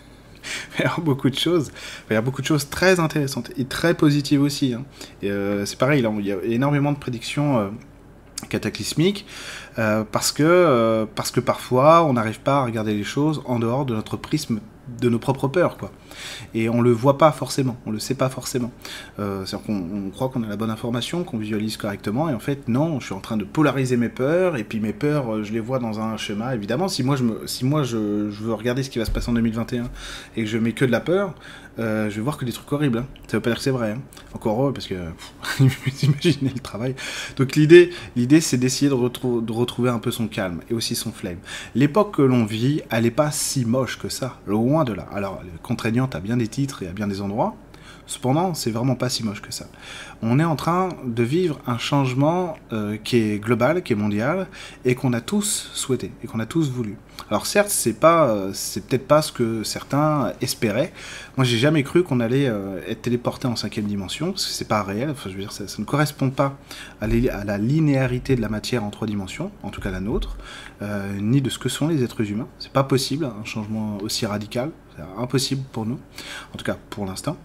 il 0.79 0.83
y 0.83 0.85
a 0.85 0.95
beaucoup 0.99 1.31
de 1.31 1.39
choses. 1.39 1.71
Il 2.11 2.15
y 2.15 2.17
a 2.17 2.21
beaucoup 2.21 2.43
de 2.43 2.47
choses 2.47 2.69
très 2.69 3.01
intéressantes 3.01 3.51
et 3.57 3.65
très 3.65 3.95
positives 3.95 4.43
aussi. 4.43 4.75
Hein. 4.75 4.85
Euh, 5.25 5.65
c'est 5.65 5.79
pareil, 5.79 6.05
il 6.19 6.27
y 6.27 6.33
a 6.33 6.37
énormément 6.45 6.93
de 6.93 6.99
prédictions 6.99 7.59
euh, 7.59 7.69
cataclysmiques 8.49 9.27
parce, 10.13 10.33
que, 10.33 11.07
parce 11.15 11.31
que 11.31 11.41
parfois 11.41 12.05
on 12.05 12.13
n'arrive 12.13 12.41
pas 12.41 12.59
à 12.59 12.65
regarder 12.65 12.95
les 12.95 13.05
choses 13.05 13.43
en 13.47 13.59
dehors 13.59 13.85
de 13.85 13.95
notre 13.95 14.17
prisme 14.17 14.61
de 15.01 15.09
nos 15.09 15.19
propres 15.19 15.49
peurs, 15.49 15.77
quoi. 15.77 15.91
Et 16.55 16.69
on 16.69 16.81
le 16.81 16.91
voit 16.91 17.19
pas 17.19 17.33
forcément, 17.33 17.77
on 17.87 17.91
le 17.91 17.99
sait 17.99 18.15
pas 18.15 18.29
forcément. 18.29 18.73
Euh, 19.19 19.45
C'est-à-dire 19.45 19.67
qu'on 19.67 20.11
croit 20.11 20.29
qu'on 20.29 20.43
a 20.43 20.49
la 20.49 20.57
bonne 20.57 20.71
information, 20.71 21.25
qu'on 21.25 21.39
visualise 21.39 21.77
correctement, 21.77 22.29
et 22.29 22.35
en 22.35 22.41
fait, 22.41 22.69
non, 22.69 23.01
je 23.01 23.07
suis 23.07 23.15
en 23.15 23.21
train 23.21 23.37
de 23.37 23.45
polariser 23.45 23.97
mes 23.97 24.09
peurs, 24.09 24.57
et 24.57 24.65
puis 24.65 24.81
mes 24.81 24.93
peurs, 24.93 25.35
euh, 25.35 25.43
je 25.45 25.53
les 25.53 25.61
vois 25.61 25.79
dans 25.79 26.01
un 26.01 26.17
schéma. 26.17 26.55
Évidemment, 26.55 26.89
si 26.89 27.03
moi, 27.03 27.17
je, 27.17 27.25
me, 27.25 27.47
si 27.47 27.65
moi 27.65 27.83
je, 27.83 27.97
veux 27.97 28.55
regarder 28.55 28.83
ce 28.83 28.91
qui 28.91 28.99
va 28.99 29.05
se 29.05 29.11
passer 29.11 29.31
en 29.31 29.35
2021, 29.35 29.85
et 30.37 30.43
que 30.43 30.49
je 30.49 30.59
mets 30.59 30.73
que 30.73 30.85
de 30.85 30.93
la 30.93 31.01
peur, 31.01 31.35
euh, 31.79 32.11
je 32.11 32.17
vais 32.17 32.23
voir 32.23 32.37
que 32.37 32.45
des 32.45 32.53
trucs 32.53 32.71
horribles. 32.73 32.99
Hein. 32.99 33.07
Ça 33.29 33.37
veut 33.37 33.41
pas 33.41 33.51
dire 33.51 33.59
que 33.59 33.63
c'est 33.63 33.71
vrai. 33.71 33.93
Hein. 33.93 34.01
Encore 34.35 34.61
heureux, 34.61 34.73
parce 34.73 34.87
que 34.87 34.95
vous 35.59 35.69
imaginez 36.03 36.51
le 36.53 36.61
travail. 36.61 36.95
Donc 37.37 37.55
l'idée, 37.55 37.91
l'idée, 38.17 38.41
c'est 38.41 38.57
d'essayer 38.57 38.91
de, 38.91 38.97
de, 39.41 39.53
retrouver 39.53 39.91
un 39.91 39.99
peu 39.99 40.11
son 40.11 40.27
calme 40.27 40.61
et 40.71 40.75
aussi 40.75 40.97
son 40.97 41.13
flame. 41.13 41.39
L'époque 41.75 42.17
que 42.17 42.23
l'on 42.23 42.45
vit, 42.45 42.83
elle 42.91 43.05
n'est 43.05 43.11
pas 43.11 43.31
si 43.31 43.65
moche 43.65 43.99
que 43.99 44.09
ça, 44.09 44.41
loin 44.47 44.78
de 44.85 44.93
là. 44.93 45.07
Alors, 45.13 45.41
contraignante 45.63 46.15
à 46.15 46.21
bien 46.21 46.37
des 46.37 46.49
titres 46.49 46.83
et 46.83 46.89
à 46.89 46.93
bien 46.93 47.07
des 47.07 47.21
endroits. 47.21 47.55
Cependant, 48.07 48.55
c'est 48.55 48.71
vraiment 48.71 48.95
pas 48.95 49.11
si 49.11 49.23
moche 49.23 49.43
que 49.43 49.53
ça. 49.53 49.67
On 50.23 50.41
est 50.41 50.45
en 50.45 50.57
train 50.57 50.89
de 51.05 51.23
vivre 51.23 51.61
un 51.67 51.77
changement 51.77 52.57
euh, 52.73 52.97
qui 52.97 53.19
est 53.19 53.39
global, 53.39 53.83
qui 53.83 53.93
est 53.93 53.97
mondial, 53.97 54.47
et 54.87 54.95
qu'on 54.95 55.13
a 55.13 55.21
tous 55.21 55.71
souhaité, 55.75 56.11
et 56.25 56.27
qu'on 56.27 56.41
a 56.41 56.47
tous 56.47 56.71
voulu. 56.71 56.97
Alors 57.31 57.47
certes, 57.47 57.69
c'est 57.69 57.93
pas, 57.93 58.29
euh, 58.29 58.53
peut-être 58.89 59.07
pas 59.07 59.21
ce 59.21 59.33
que 59.33 59.63
certains 59.63 60.33
espéraient. 60.41 60.93
Moi, 61.37 61.45
j'ai 61.45 61.59
jamais 61.59 61.83
cru 61.83 62.03
qu'on 62.03 62.21
allait 62.21 62.49
euh, 62.49 62.81
être 62.89 63.03
téléporté 63.03 63.47
en 63.47 63.57
cinquième 63.57 63.85
dimension, 63.85 64.33
parce 64.33 64.47
que 64.47 64.53
c'est 64.53 64.69
pas 64.69 64.83
réel. 64.83 65.11
Enfin, 65.11 65.29
je 65.29 65.35
veux 65.35 65.41
dire, 65.41 65.53
ça, 65.53 65.65
ne 65.79 65.85
correspond 65.85 66.31
pas 66.31 66.57
à, 67.01 67.05
à, 67.05 67.45
la 67.45 67.59
linéarité 67.59 68.35
de 68.35 68.41
la 68.41 68.49
matière 68.49 68.83
en 68.83 68.91
trois 68.91 69.07
dimensions, 69.07 69.51
en 69.63 69.71
tout 69.71 69.81
cas 69.81 69.91
la 69.91 70.01
nôtre, 70.01 70.37
ni 71.21 71.43
de 71.43 71.51
ce 71.51 71.59
que 71.59 71.69
sont 71.69 71.89
les 71.89 72.03
êtres 72.03 72.29
humains. 72.31 72.49
C'est 72.59 72.73
pas 72.73 72.85
possible 72.85 73.25
un 73.27 73.45
changement 73.45 73.99
aussi 74.03 74.27
radical. 74.27 74.71
C'est 74.97 75.03
impossible 75.23 75.63
pour 75.73 75.87
nous, 75.87 75.99
en 76.55 76.57
tout 76.57 76.65
cas 76.65 76.77
pour 76.91 77.05
l'instant. 77.05 77.37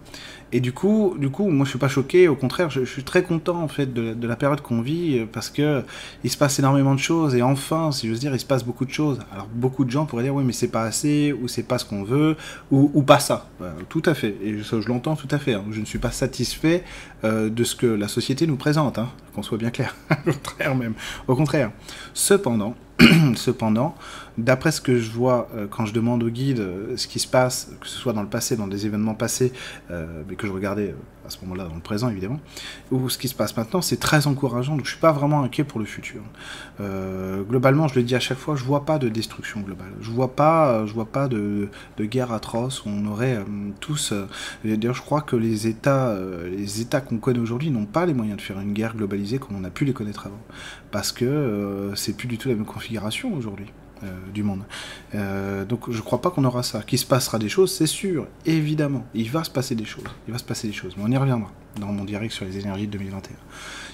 Et 0.53 0.59
du 0.59 0.71
coup, 0.71 1.15
du 1.17 1.29
coup, 1.29 1.49
moi 1.49 1.65
je 1.65 1.71
suis 1.71 1.79
pas 1.79 1.87
choqué, 1.87 2.27
au 2.27 2.35
contraire, 2.35 2.69
je, 2.69 2.85
suis 2.85 3.03
très 3.03 3.23
content 3.23 3.59
en 3.61 3.67
fait 3.67 3.91
de, 3.91 4.27
la 4.27 4.35
période 4.35 4.61
qu'on 4.61 4.81
vit 4.81 5.17
euh, 5.17 5.25
parce 5.25 5.49
que 5.49 5.83
il 6.23 6.29
se 6.29 6.37
passe 6.37 6.59
énormément 6.59 6.93
de 6.93 6.99
choses 6.99 7.33
et 7.33 7.41
enfin, 7.41 7.91
si 7.91 8.07
j'ose 8.07 8.19
dire, 8.19 8.33
il 8.33 8.39
se 8.39 8.45
passe 8.45 8.63
beaucoup 8.63 8.85
de 8.85 8.91
choses. 8.91 9.17
Alors 9.33 9.47
beaucoup 9.51 9.83
de 9.83 9.89
gens 9.89 10.05
pourraient 10.05 10.23
dire 10.23 10.35
oui, 10.35 10.43
mais 10.45 10.53
c'est 10.53 10.67
pas 10.67 10.83
assez 10.83 11.33
ou 11.33 11.47
c'est 11.47 11.63
pas 11.63 11.79
ce 11.79 11.85
qu'on 11.85 12.03
veut 12.03 12.37
ou, 12.71 13.01
pas 13.01 13.19
ça. 13.19 13.49
tout 13.89 14.03
à 14.05 14.13
fait, 14.13 14.35
et 14.43 14.59
je, 14.59 14.79
je 14.79 14.87
l'entends 14.87 15.15
tout 15.15 15.27
à 15.31 15.39
fait. 15.39 15.55
Hein. 15.55 15.65
Je 15.71 15.79
ne 15.79 15.85
suis 15.85 15.99
pas 15.99 16.11
satisfait 16.11 16.83
euh, 17.23 17.49
de 17.49 17.63
ce 17.63 17.75
que 17.75 17.87
la 17.87 18.09
société 18.09 18.45
nous 18.47 18.57
présente, 18.57 18.97
hein, 18.99 19.07
qu'on 19.33 19.43
soit 19.43 19.57
bien 19.57 19.69
clair. 19.69 19.95
au 20.27 20.31
contraire 20.31 20.75
même. 20.75 20.93
Au 21.29 21.35
contraire. 21.35 21.71
Cependant, 22.13 22.75
cependant, 23.35 23.95
d'après 24.37 24.71
ce 24.71 24.81
que 24.81 24.99
je 24.99 25.11
vois 25.11 25.49
euh, 25.55 25.67
quand 25.69 25.85
je 25.85 25.93
demande 25.93 26.23
au 26.23 26.29
guide 26.29 26.59
euh, 26.59 26.97
ce 26.97 27.07
qui 27.07 27.19
se 27.19 27.27
passe, 27.27 27.71
que 27.79 27.87
ce 27.87 27.97
soit 27.97 28.13
dans 28.13 28.21
le 28.21 28.27
passé, 28.27 28.55
dans 28.55 28.67
des 28.67 28.85
événements 28.85 29.15
passés, 29.15 29.53
euh, 29.91 30.23
mais 30.27 30.35
que 30.35 30.47
je 30.47 30.51
regardais 30.51 30.95
à 31.25 31.29
ce 31.29 31.37
moment-là 31.41 31.65
dans 31.65 31.75
le 31.75 31.81
présent 31.81 32.09
évidemment, 32.09 32.39
ou 32.91 33.09
ce 33.09 33.17
qui 33.17 33.27
se 33.27 33.35
passe 33.35 33.55
maintenant, 33.55 33.81
c'est 33.81 33.99
très 33.99 34.27
encourageant. 34.27 34.75
Donc 34.75 34.85
je 34.85 34.91
suis 34.91 34.99
pas 34.99 35.11
vraiment 35.11 35.43
inquiet 35.43 35.63
pour 35.63 35.79
le 35.79 35.85
futur. 35.85 36.21
globalement, 36.79 37.87
je 37.87 37.95
le 37.95 38.03
dis 38.03 38.15
à 38.15 38.19
chaque 38.19 38.37
fois, 38.37 38.55
je 38.55 38.63
vois 38.63 38.85
pas 38.85 38.99
de 38.99 39.09
destruction 39.09 39.61
globale. 39.61 39.93
Je 40.01 40.11
vois 40.11 40.35
pas, 40.35 40.85
je 40.85 40.93
vois 40.93 41.05
pas 41.05 41.27
de, 41.27 41.69
guerre 41.99 42.31
atroce 42.31 42.83
on 42.85 43.05
aurait 43.07 43.39
tous. 43.79 44.13
D'ailleurs, 44.63 44.93
je 44.93 45.01
crois 45.01 45.21
que 45.21 45.35
les 45.35 45.67
États, 45.67 46.15
les 46.51 46.81
États 46.81 47.01
qu'on 47.01 47.17
connaît 47.17 47.39
aujourd'hui 47.39 47.71
n'ont 47.71 47.85
pas 47.85 48.05
les 48.05 48.13
moyens 48.13 48.37
de 48.37 48.41
faire 48.41 48.59
une 48.59 48.73
guerre 48.73 48.95
globalisée 48.95 49.39
comme 49.39 49.57
on 49.59 49.63
a 49.63 49.69
pu 49.69 49.85
les 49.85 49.93
connaître 49.93 50.27
avant, 50.27 50.41
parce 50.91 51.11
que 51.11 51.91
c'est 51.95 52.15
plus 52.15 52.27
du 52.27 52.37
tout 52.37 52.49
la 52.49 52.55
même 52.55 52.65
configuration 52.65 53.33
aujourd'hui. 53.33 53.67
Euh, 54.03 54.07
du 54.33 54.43
monde. 54.43 54.63
Euh, 55.15 55.63
donc 55.63 55.89
je 55.89 56.01
crois 56.01 56.19
pas 56.19 56.29
qu'on 56.29 56.43
aura 56.43 56.63
ça. 56.63 56.81
Qu'il 56.81 56.99
se 56.99 57.05
passera 57.05 57.39
des 57.39 57.47
choses, 57.47 57.71
c'est 57.71 57.87
sûr, 57.87 58.27
évidemment. 58.45 59.05
Il 59.13 59.29
va 59.29 59.43
se 59.45 59.49
passer 59.49 59.75
des 59.75 59.85
choses. 59.85 60.03
Il 60.27 60.33
va 60.33 60.39
se 60.39 60.43
passer 60.43 60.67
des 60.67 60.73
choses. 60.73 60.95
Mais 60.97 61.03
on 61.05 61.11
y 61.11 61.15
reviendra 61.15 61.49
dans 61.79 61.87
mon 61.87 62.03
direct 62.03 62.33
sur 62.33 62.43
les 62.43 62.57
énergies 62.57 62.87
de 62.87 62.91
2021. 62.93 63.35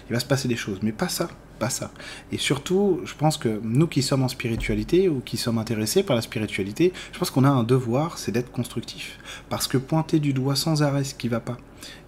Il 0.10 0.14
va 0.14 0.20
se 0.20 0.26
passer 0.26 0.48
des 0.48 0.56
choses, 0.56 0.80
mais 0.82 0.92
pas 0.92 1.08
ça, 1.08 1.30
pas 1.60 1.70
ça. 1.70 1.92
Et 2.32 2.38
surtout, 2.38 3.02
je 3.06 3.14
pense 3.14 3.38
que 3.38 3.60
nous 3.64 3.86
qui 3.86 4.02
sommes 4.02 4.24
en 4.24 4.28
spiritualité 4.28 5.08
ou 5.08 5.20
qui 5.20 5.38
sommes 5.38 5.60
intéressés 5.60 6.02
par 6.02 6.16
la 6.16 6.24
spiritualité, 6.24 6.94
je 7.14 7.20
pense 7.20 7.30
qu'on 7.30 7.44
a 7.44 7.50
un 7.50 7.64
devoir, 7.64 8.18
c'est 8.18 8.32
d'être 8.32 8.52
constructif. 8.52 9.20
Parce 9.50 9.68
que 9.68 9.78
pointer 9.78 10.20
du 10.20 10.34
doigt 10.34 10.56
sans 10.56 10.82
arrêt 10.82 11.04
ce 11.04 11.14
qui 11.14 11.28
va 11.28 11.40
pas, 11.40 11.58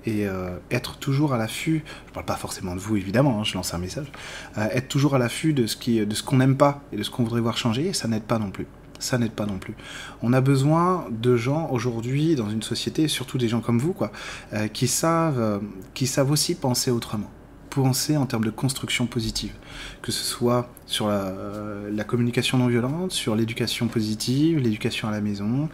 et 0.06 0.28
euh, 0.28 0.58
être 0.72 0.98
toujours 0.98 1.34
à 1.34 1.38
l'affût, 1.38 1.84
je 2.08 2.14
parle 2.14 2.26
pas 2.26 2.38
forcément 2.38 2.76
de 2.76 2.80
vous 2.80 2.98
évidemment, 2.98 3.40
hein, 3.40 3.44
je 3.44 3.54
lance 3.54 3.74
un 3.74 3.78
message, 3.78 4.12
euh, 4.58 4.68
être 4.72 4.88
toujours 4.88 5.14
à 5.16 5.20
l'affût 5.20 5.54
de 5.54 5.68
ce 5.68 6.24
qu'on 6.24 6.38
n'aime 6.38 6.58
pas 6.58 6.82
et 6.92 6.98
de 6.98 7.04
ce 7.04 7.12
qu'on 7.12 7.24
voudrait 7.24 7.42
voir 7.42 7.58
changer, 7.58 7.94
ça 7.94 8.08
n'aide 8.08 8.24
pas 8.24 8.40
non 8.40 8.50
plus. 8.50 8.66
ça 9.00 9.18
n'aide 9.18 9.32
pas 9.32 9.48
non 9.48 9.58
plus. 9.58 9.76
On 10.22 10.32
a 10.32 10.42
besoin 10.42 11.08
de 11.10 11.36
gens 11.36 11.70
aujourd'hui 11.72 12.36
dans 12.36 12.50
une 12.50 12.62
société, 12.62 13.08
surtout 13.08 13.40
des 13.40 13.48
gens 13.48 13.60
comme 13.60 13.80
vous, 13.80 13.94
quoi, 13.94 14.12
euh, 14.54 14.68
qui 14.68 14.88
savent, 14.88 15.62
qui 15.94 16.06
savent 16.08 16.30
aussi 16.32 16.54
penser 16.56 16.92
autrement 16.92 17.32
penser 17.72 18.18
en 18.18 18.26
termes 18.26 18.44
de 18.44 18.52
construction 18.52 19.08
positive, 19.08 19.54
que 20.02 20.12
ce 20.12 20.24
soit 20.24 20.70
sur 20.86 21.08
la, 21.08 21.24
euh, 21.26 22.04
communication 22.06 22.58
non 22.58 22.68
violente, 22.68 23.12
sur 23.12 23.36
l'éducation 23.36 23.88
positive, 23.88 24.60
l'éducation 24.60 25.08
à 25.08 25.12
la 25.12 25.22
maison, 25.22 25.70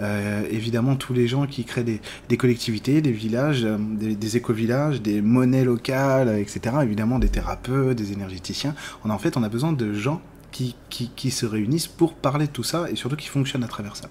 euh, 0.00 0.42
évidemment 0.50 0.96
tous 0.96 1.12
les 1.12 1.28
gens 1.28 1.46
qui 1.46 1.64
créent 1.64 1.84
des, 1.84 2.36
collectivités, 2.36 3.02
des 3.02 3.12
villages, 3.12 3.64
euh, 3.64 3.76
des, 3.78 4.36
éco-villages, 4.36 5.02
des 5.02 5.20
monnaies 5.20 5.64
locales, 5.64 6.38
etc., 6.38 6.76
évidemment 6.82 7.18
des 7.18 7.28
thérapeutes, 7.28 7.98
des 7.98 8.12
énergéticiens. 8.12 8.74
En 9.04 9.18
fait, 9.18 9.36
on 9.36 9.42
a 9.42 9.50
besoin 9.50 9.72
de 9.72 9.92
gens 9.92 10.22
qui, 10.52 10.74
qui, 10.88 11.10
qui 11.14 11.30
se 11.30 11.44
réunissent 11.44 11.86
pour 11.86 12.14
parler 12.14 12.46
de 12.46 12.52
tout 12.52 12.62
ça 12.62 12.90
et 12.90 12.96
surtout 12.96 13.16
qui 13.16 13.28
fonctionnent 13.28 13.64
à 13.64 13.68
travers 13.68 13.94
ça. 13.96 14.08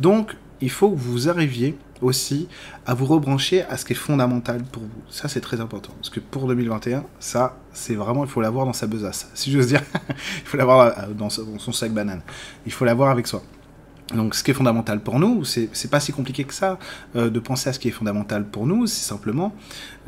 Donc, 0.00 0.34
il 0.60 0.70
faut 0.70 0.90
que 0.90 0.98
vous 0.98 1.28
arriviez 1.28 1.76
aussi 2.02 2.48
à 2.86 2.94
vous 2.94 3.06
rebrancher 3.06 3.62
à 3.62 3.76
ce 3.76 3.84
qui 3.84 3.92
est 3.92 3.96
fondamental 3.96 4.62
pour 4.62 4.82
vous. 4.82 5.02
Ça, 5.10 5.28
c'est 5.28 5.40
très 5.40 5.60
important. 5.60 5.92
Parce 5.96 6.10
que 6.10 6.20
pour 6.20 6.46
2021, 6.46 7.04
ça, 7.18 7.58
c'est 7.72 7.94
vraiment, 7.94 8.24
il 8.24 8.30
faut 8.30 8.40
l'avoir 8.40 8.66
dans 8.66 8.72
sa 8.72 8.86
besace. 8.86 9.30
Si 9.34 9.50
j'ose 9.50 9.66
dire, 9.66 9.82
il 10.08 10.46
faut 10.46 10.56
l'avoir 10.56 10.98
euh, 10.98 11.12
dans 11.12 11.30
son 11.30 11.72
sac 11.72 11.92
banane. 11.92 12.22
Il 12.66 12.72
faut 12.72 12.84
l'avoir 12.84 13.10
avec 13.10 13.26
soi. 13.26 13.42
Donc, 14.14 14.34
ce 14.34 14.42
qui 14.42 14.50
est 14.50 14.54
fondamental 14.54 15.00
pour 15.00 15.20
nous, 15.20 15.44
c'est 15.44 15.90
pas 15.90 16.00
si 16.00 16.12
compliqué 16.12 16.42
que 16.42 16.54
ça 16.54 16.78
euh, 17.14 17.30
de 17.30 17.38
penser 17.38 17.68
à 17.70 17.72
ce 17.72 17.78
qui 17.78 17.88
est 17.88 17.92
fondamental 17.92 18.44
pour 18.44 18.66
nous. 18.66 18.86
C'est 18.88 19.06
simplement 19.06 19.54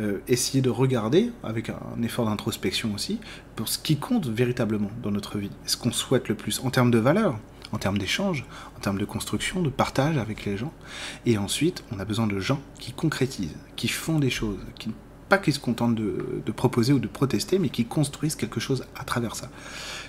euh, 0.00 0.18
essayer 0.26 0.60
de 0.60 0.70
regarder, 0.70 1.30
avec 1.44 1.70
un 1.70 2.02
effort 2.02 2.26
d'introspection 2.26 2.92
aussi, 2.94 3.20
pour 3.54 3.68
ce 3.68 3.78
qui 3.78 3.96
compte 3.96 4.26
véritablement 4.26 4.90
dans 5.02 5.12
notre 5.12 5.38
vie, 5.38 5.50
ce 5.66 5.76
qu'on 5.76 5.92
souhaite 5.92 6.28
le 6.28 6.34
plus 6.34 6.60
en 6.64 6.70
termes 6.70 6.90
de 6.90 6.98
valeurs, 6.98 7.38
en 7.72 7.78
termes 7.78 7.98
d'échange, 7.98 8.44
en 8.76 8.80
termes 8.80 8.98
de 8.98 9.04
construction, 9.04 9.62
de 9.62 9.70
partage 9.70 10.18
avec 10.18 10.44
les 10.44 10.56
gens. 10.56 10.72
Et 11.26 11.38
ensuite, 11.38 11.84
on 11.90 11.98
a 11.98 12.04
besoin 12.04 12.26
de 12.26 12.38
gens 12.38 12.60
qui 12.78 12.92
concrétisent, 12.92 13.56
qui 13.76 13.88
font 13.88 14.18
des 14.18 14.30
choses, 14.30 14.58
qui 14.78 14.90
pas 15.28 15.38
qui 15.38 15.52
se 15.52 15.60
contentent 15.60 15.94
de, 15.94 16.42
de, 16.44 16.52
proposer 16.52 16.92
ou 16.92 16.98
de 16.98 17.08
protester, 17.08 17.58
mais 17.58 17.70
qui 17.70 17.86
construisent 17.86 18.36
quelque 18.36 18.60
chose 18.60 18.84
à 18.94 19.04
travers 19.04 19.34
ça. 19.34 19.48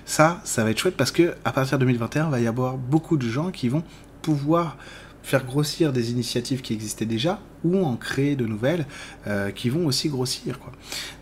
Ça, 0.06 0.42
ça 0.44 0.66
va 0.66 0.72
être 0.72 0.78
chouette 0.78 0.98
parce 0.98 1.12
que 1.12 1.34
à 1.46 1.54
partir 1.54 1.80
de 1.80 1.86
2021, 1.86 2.26
il 2.26 2.32
va 2.32 2.40
y 2.42 2.48
avoir 2.48 2.76
beaucoup 2.76 3.16
de 3.16 3.30
gens 3.30 3.50
qui 3.50 3.70
vont 3.70 3.84
pouvoir 4.22 4.76
faire 5.24 5.46
grossir 5.46 5.94
des 5.94 6.12
initiatives 6.12 6.62
qui 6.62 6.74
existaient 6.74 7.06
déjà 7.06 7.40
ou 7.64 7.84
en 7.86 7.96
créer 7.96 8.36
de 8.36 8.46
nouvelles 8.46 8.86
euh, 9.26 9.52
qui 9.52 9.70
vont 9.70 9.86
aussi 9.86 10.10
grossir. 10.10 10.60
Quoi. 10.60 10.74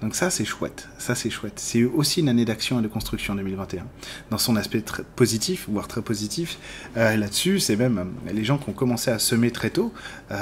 Donc 0.01 0.15
ça 0.15 0.31
c'est 0.31 0.43
chouette, 0.43 0.89
ça 0.97 1.13
c'est 1.13 1.29
chouette. 1.29 1.53
C'est 1.57 1.83
aussi 1.83 2.21
une 2.21 2.29
année 2.29 2.43
d'action 2.43 2.79
et 2.79 2.81
de 2.81 2.87
construction 2.87 3.35
2021. 3.35 3.85
Dans 4.31 4.39
son 4.39 4.55
aspect 4.55 4.81
très 4.81 5.03
positif, 5.03 5.67
voire 5.69 5.87
très 5.87 6.01
positif, 6.01 6.57
euh, 6.97 7.15
là-dessus 7.15 7.59
c'est 7.59 7.75
même 7.75 7.99
euh, 7.99 8.33
les 8.33 8.43
gens 8.43 8.57
qui 8.57 8.69
ont 8.69 8.73
commencé 8.73 9.11
à 9.11 9.19
semer 9.19 9.51
très 9.51 9.69
tôt, 9.69 9.93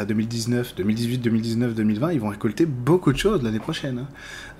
2019, 0.07 0.75
2018, 0.75 1.17
2019, 1.17 1.75
2020, 1.75 2.13
ils 2.13 2.19
vont 2.21 2.29
récolter 2.29 2.65
beaucoup 2.65 3.11
de 3.11 3.17
choses 3.17 3.43
l'année 3.43 3.59
prochaine. 3.59 4.05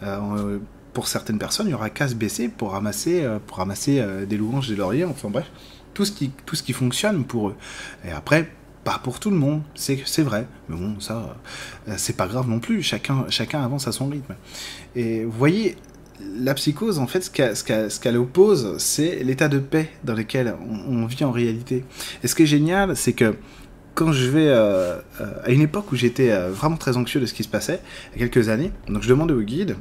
Hein. 0.01 0.59
pour 0.93 1.07
certaines 1.07 1.39
personnes, 1.39 1.67
il 1.67 1.71
y 1.71 1.73
aura 1.73 1.89
casse 1.89 2.15
baissée 2.15 2.49
pour 2.49 2.71
ramasser, 2.71 3.25
pour 3.47 3.57
ramasser 3.57 4.03
des 4.27 4.37
louanges, 4.37 4.67
des 4.67 4.75
lauriers, 4.75 5.05
enfin 5.05 5.29
bref, 5.29 5.49
tout 5.93 6.03
ce, 6.03 6.11
qui, 6.11 6.31
tout 6.45 6.55
ce 6.55 6.63
qui 6.63 6.73
fonctionne 6.73 7.23
pour 7.23 7.49
eux. 7.49 7.55
Et 8.05 8.11
après, 8.11 8.49
pas 8.83 9.00
pour 9.03 9.19
tout 9.19 9.29
le 9.29 9.36
monde, 9.36 9.62
c'est 9.75 10.21
vrai. 10.21 10.48
Mais 10.67 10.75
bon, 10.75 11.00
ça, 11.00 11.36
euh, 11.88 11.93
c'est 11.98 12.15
pas 12.15 12.27
grave 12.27 12.48
non 12.48 12.59
plus. 12.59 12.81
Chacun, 12.81 13.25
chacun 13.29 13.62
avance 13.63 13.88
à 13.88 13.91
son 13.91 14.07
rythme. 14.07 14.36
Et 14.95 15.25
vous 15.25 15.38
voyez, 15.38 15.75
la 16.19 16.53
psychose, 16.53 17.00
en 17.00 17.07
fait, 17.07 17.21
ce 17.24 18.00
qu'elle 18.00 18.17
oppose, 18.17 18.77
c'est 18.77 19.24
l'état 19.24 19.48
de 19.48 19.59
paix 19.59 19.89
dans 20.03 20.13
lequel 20.13 20.55
on, 20.88 21.05
vit 21.05 21.24
en 21.24 21.31
réalité. 21.31 21.83
Et 22.24 22.27
ce 22.27 22.36
qui 22.36 22.43
est 22.43 22.48
génial, 22.48 22.95
c'est 22.95 23.13
que 23.13 23.36
quand 23.95 24.12
je 24.12 24.29
vais 24.29 24.48
euh, 24.48 24.98
euh, 25.19 25.43
à 25.43 25.51
une 25.51 25.62
époque 25.62 25.91
où 25.91 25.95
j'étais 25.95 26.29
vraiment 26.50 26.77
très 26.77 26.95
anxieux 26.95 27.19
de 27.19 27.25
ce 27.25 27.33
qui 27.33 27.43
se 27.43 27.50
passait, 27.50 27.81
il 28.15 28.21
y 28.21 28.24
a 28.24 28.27
quelques 28.27 28.50
années, 28.50 28.71
donc 28.88 29.03
je 29.03 29.09
demandais 29.09 29.33
au 29.33 29.41
guide 29.41 29.75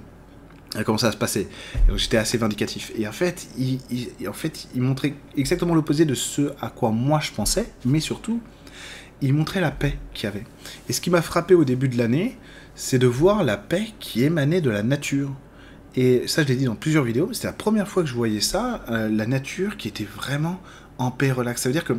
comment 0.85 0.99
ça 0.99 1.13
se 1.13 1.17
passait. 1.17 1.49
J'étais 1.97 2.17
assez 2.17 2.39
vindicatif. 2.39 2.93
Et 2.97 3.07
en 3.09 3.13
fait, 3.13 3.49
il, 3.59 3.81
en 4.29 4.33
fait, 4.33 4.69
il 4.75 4.83
montrait 4.83 5.15
exactement 5.37 5.75
l'opposé 5.75 6.05
de 6.05 6.15
ce 6.15 6.53
à 6.61 6.69
quoi 6.69 6.91
moi 6.91 7.21
je 7.21 7.33
pensais, 7.33 7.73
mais 7.85 8.01
surtout, 8.01 8.41
il 9.21 9.35
montrait 9.35 9.61
la 9.61 9.71
paix 9.71 9.99
qu'il 10.15 10.25
y 10.25 10.27
avait. 10.29 10.45
Et 10.89 10.93
ce 10.93 11.01
qui 11.01 11.11
m'a 11.11 11.23
frappé 11.23 11.55
au 11.55 11.65
début 11.65 11.89
de 11.89 11.99
l'année, 11.99 12.37
c'est 12.75 12.99
de 12.99 13.07
voir 13.07 13.45
la 13.45 13.57
paix 13.57 13.89
qui 14.01 14.25
émanait 14.25 14.61
de 14.61 14.71
la 14.71 14.83
nature. 14.83 15.33
Et 15.97 16.29
ça, 16.29 16.43
je 16.43 16.49
l'ai 16.49 16.57
dit 16.57 16.65
dans 16.65 16.77
plusieurs 16.77 17.05
vidéos, 17.05 17.31
c'était 17.33 17.49
la 17.49 17.53
première 17.53 17.89
fois 17.89 18.03
que 18.03 18.09
je 18.09 18.15
voyais 18.15 18.41
ça, 18.41 18.85
euh, 18.89 19.09
la 19.09 19.27
nature 19.27 19.77
qui 19.77 19.89
était 19.89 20.05
vraiment 20.05 20.61
en 20.99 21.11
paix, 21.11 21.33
relax. 21.33 21.63
Ça 21.63 21.69
veut 21.69 21.73
dire 21.73 21.85
que 21.85 21.95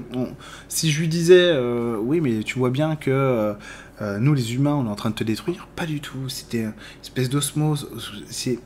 si 0.68 0.91
je 0.91 1.00
lui 1.00 1.08
disais, 1.08 1.39
euh, 1.39 1.98
oui, 1.98 2.22
mais 2.22 2.44
tu 2.44 2.60
vois 2.60 2.70
bien 2.70 2.96
que 2.96 3.56
euh, 4.01 4.20
nous, 4.20 4.34
les 4.34 4.56
humains, 4.56 4.75
on 4.75 4.86
est 4.86 4.89
en 4.89 4.96
train 4.96 5.10
de 5.10 5.15
te 5.15 5.24
détruire, 5.24 5.68
pas 5.75 5.86
du 5.86 6.00
tout. 6.00 6.29
C'était 6.29 6.63
une 6.63 6.74
espèce 7.01 7.29
d'osmose. 7.29 7.89
C'est 8.29 8.60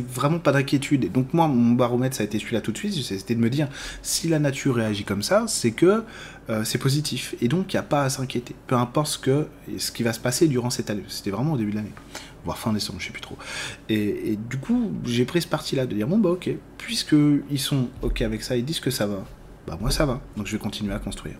vraiment 0.00 0.38
pas 0.38 0.52
d'inquiétude. 0.52 1.10
donc 1.10 1.34
moi, 1.34 1.48
mon 1.48 1.74
baromètre, 1.74 2.14
ça 2.14 2.22
a 2.22 2.26
été 2.26 2.38
celui-là 2.38 2.60
tout 2.60 2.70
de 2.70 2.78
suite, 2.78 2.94
c'était 2.94 3.34
de 3.34 3.40
me 3.40 3.50
dire, 3.50 3.68
si 4.02 4.28
la 4.28 4.38
nature 4.38 4.76
réagit 4.76 5.02
comme 5.02 5.22
ça, 5.22 5.46
c'est 5.48 5.72
que 5.72 6.04
euh, 6.48 6.62
c'est 6.64 6.78
positif. 6.78 7.34
Et 7.40 7.48
donc, 7.48 7.72
il 7.72 7.76
n'y 7.76 7.80
a 7.80 7.84
pas 7.84 8.04
à 8.04 8.10
s'inquiéter. 8.10 8.54
Peu 8.66 8.76
importe 8.76 9.08
ce, 9.08 9.18
que, 9.18 9.46
ce 9.78 9.90
qui 9.90 10.02
va 10.04 10.12
se 10.12 10.20
passer 10.20 10.46
durant 10.46 10.70
cette 10.70 10.90
année. 10.90 11.02
C'était 11.08 11.30
vraiment 11.30 11.54
au 11.54 11.56
début 11.56 11.72
de 11.72 11.76
l'année. 11.76 11.92
Voire 12.44 12.58
fin 12.58 12.72
décembre, 12.72 13.00
je 13.00 13.06
sais 13.06 13.12
plus 13.12 13.20
trop. 13.20 13.36
Et, 13.88 14.38
du 14.48 14.56
coup, 14.58 14.92
j'ai 15.04 15.24
pris 15.24 15.42
ce 15.42 15.48
parti-là 15.48 15.86
de 15.86 15.94
dire, 15.94 16.06
bon 16.06 16.18
bah 16.18 16.30
ok, 16.30 16.50
puisqu'ils 16.78 17.58
sont 17.58 17.88
ok 18.02 18.22
avec 18.22 18.42
ça, 18.42 18.56
ils 18.56 18.64
disent 18.64 18.80
que 18.80 18.90
ça 18.90 19.06
va, 19.06 19.24
bah 19.70 19.78
moi 19.80 19.92
ça 19.92 20.04
va, 20.04 20.20
donc 20.36 20.48
je 20.48 20.52
vais 20.52 20.58
continuer 20.58 20.92
à 20.92 20.98
construire. 20.98 21.36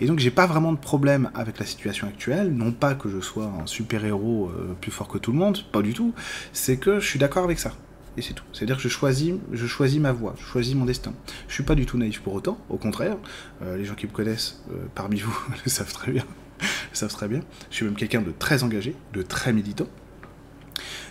Et 0.00 0.06
donc 0.06 0.18
j'ai 0.18 0.32
pas 0.32 0.46
vraiment 0.46 0.72
de 0.72 0.78
problème 0.78 1.30
avec 1.34 1.60
la 1.60 1.64
situation 1.64 2.08
actuelle, 2.08 2.52
non 2.52 2.72
pas 2.72 2.96
que 2.96 3.08
je 3.08 3.20
sois 3.20 3.44
un 3.44 3.66
super-héros 3.66 4.48
euh, 4.48 4.74
plus 4.80 4.90
fort 4.90 5.06
que 5.06 5.18
tout 5.18 5.30
le 5.30 5.38
monde, 5.38 5.58
pas 5.70 5.80
du 5.80 5.94
tout, 5.94 6.12
c'est 6.52 6.78
que 6.78 6.98
je 6.98 7.06
suis 7.06 7.20
d'accord 7.20 7.44
avec 7.44 7.60
ça. 7.60 7.70
Et 8.16 8.22
c'est 8.22 8.34
tout. 8.34 8.42
C'est-à-dire 8.52 8.76
que 8.76 8.82
je 8.82 8.88
choisis, 8.88 9.34
je 9.52 9.66
choisis 9.68 10.00
ma 10.00 10.10
voie, 10.10 10.34
je 10.36 10.44
choisis 10.44 10.74
mon 10.74 10.84
destin. 10.84 11.14
Je 11.46 11.54
suis 11.54 11.62
pas 11.62 11.76
du 11.76 11.86
tout 11.86 11.96
naïf 11.96 12.20
pour 12.22 12.34
autant, 12.34 12.58
au 12.70 12.76
contraire, 12.76 13.16
euh, 13.62 13.76
les 13.76 13.84
gens 13.84 13.94
qui 13.94 14.06
me 14.06 14.12
connaissent 14.12 14.64
euh, 14.72 14.86
parmi 14.96 15.20
vous 15.20 15.38
le 15.64 15.70
savent 15.70 15.92
très 15.92 16.10
bien. 16.10 16.24
le 16.60 16.96
savent 16.96 17.12
très 17.12 17.28
bien. 17.28 17.40
Je 17.70 17.76
suis 17.76 17.84
même 17.84 17.94
quelqu'un 17.94 18.20
de 18.20 18.32
très 18.36 18.64
engagé, 18.64 18.96
de 19.12 19.22
très 19.22 19.52
militant. 19.52 19.86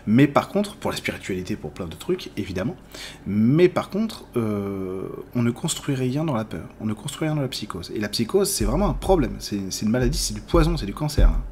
Mais 0.07 0.27
par 0.27 0.49
contre, 0.49 0.75
pour 0.75 0.91
la 0.91 0.97
spiritualité, 0.97 1.55
pour 1.55 1.71
plein 1.71 1.87
de 1.87 1.95
trucs, 1.95 2.31
évidemment, 2.37 2.75
mais 3.27 3.69
par 3.69 3.89
contre, 3.89 4.25
euh, 4.35 5.07
on 5.35 5.43
ne 5.43 5.51
construit 5.51 5.95
rien 5.95 6.25
dans 6.25 6.35
la 6.35 6.45
peur, 6.45 6.67
on 6.79 6.85
ne 6.85 6.93
construit 6.93 7.27
rien 7.27 7.35
dans 7.35 7.41
la 7.41 7.47
psychose. 7.47 7.91
Et 7.95 7.99
la 7.99 8.09
psychose, 8.09 8.49
c'est 8.49 8.65
vraiment 8.65 8.89
un 8.89 8.93
problème, 8.93 9.35
c'est 9.39 9.81
une 9.81 9.89
maladie, 9.89 10.17
c'est 10.17 10.33
du 10.33 10.41
poison, 10.41 10.77
c'est 10.77 10.85
du 10.85 10.93
cancer. 10.93 11.29
Hein. 11.29 11.43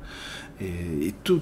Et, 0.61 1.13
tout, 1.23 1.41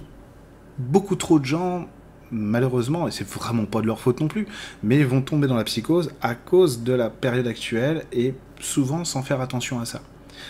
beaucoup 0.77 1.15
trop 1.15 1.39
de 1.39 1.45
gens, 1.45 1.87
malheureusement, 2.31 3.07
et 3.07 3.11
c'est 3.11 3.27
vraiment 3.27 3.65
pas 3.65 3.81
de 3.81 3.87
leur 3.87 3.99
faute 3.99 4.19
non 4.19 4.27
plus, 4.27 4.47
mais 4.83 5.03
vont 5.03 5.21
tomber 5.21 5.47
dans 5.47 5.55
la 5.55 5.63
psychose 5.63 6.11
à 6.21 6.35
cause 6.35 6.83
de 6.83 6.93
la 6.93 7.09
période 7.09 7.47
actuelle 7.47 8.05
et 8.11 8.33
souvent 8.59 9.05
sans 9.05 9.21
faire 9.21 9.41
attention 9.41 9.79
à 9.79 9.85
ça 9.85 10.01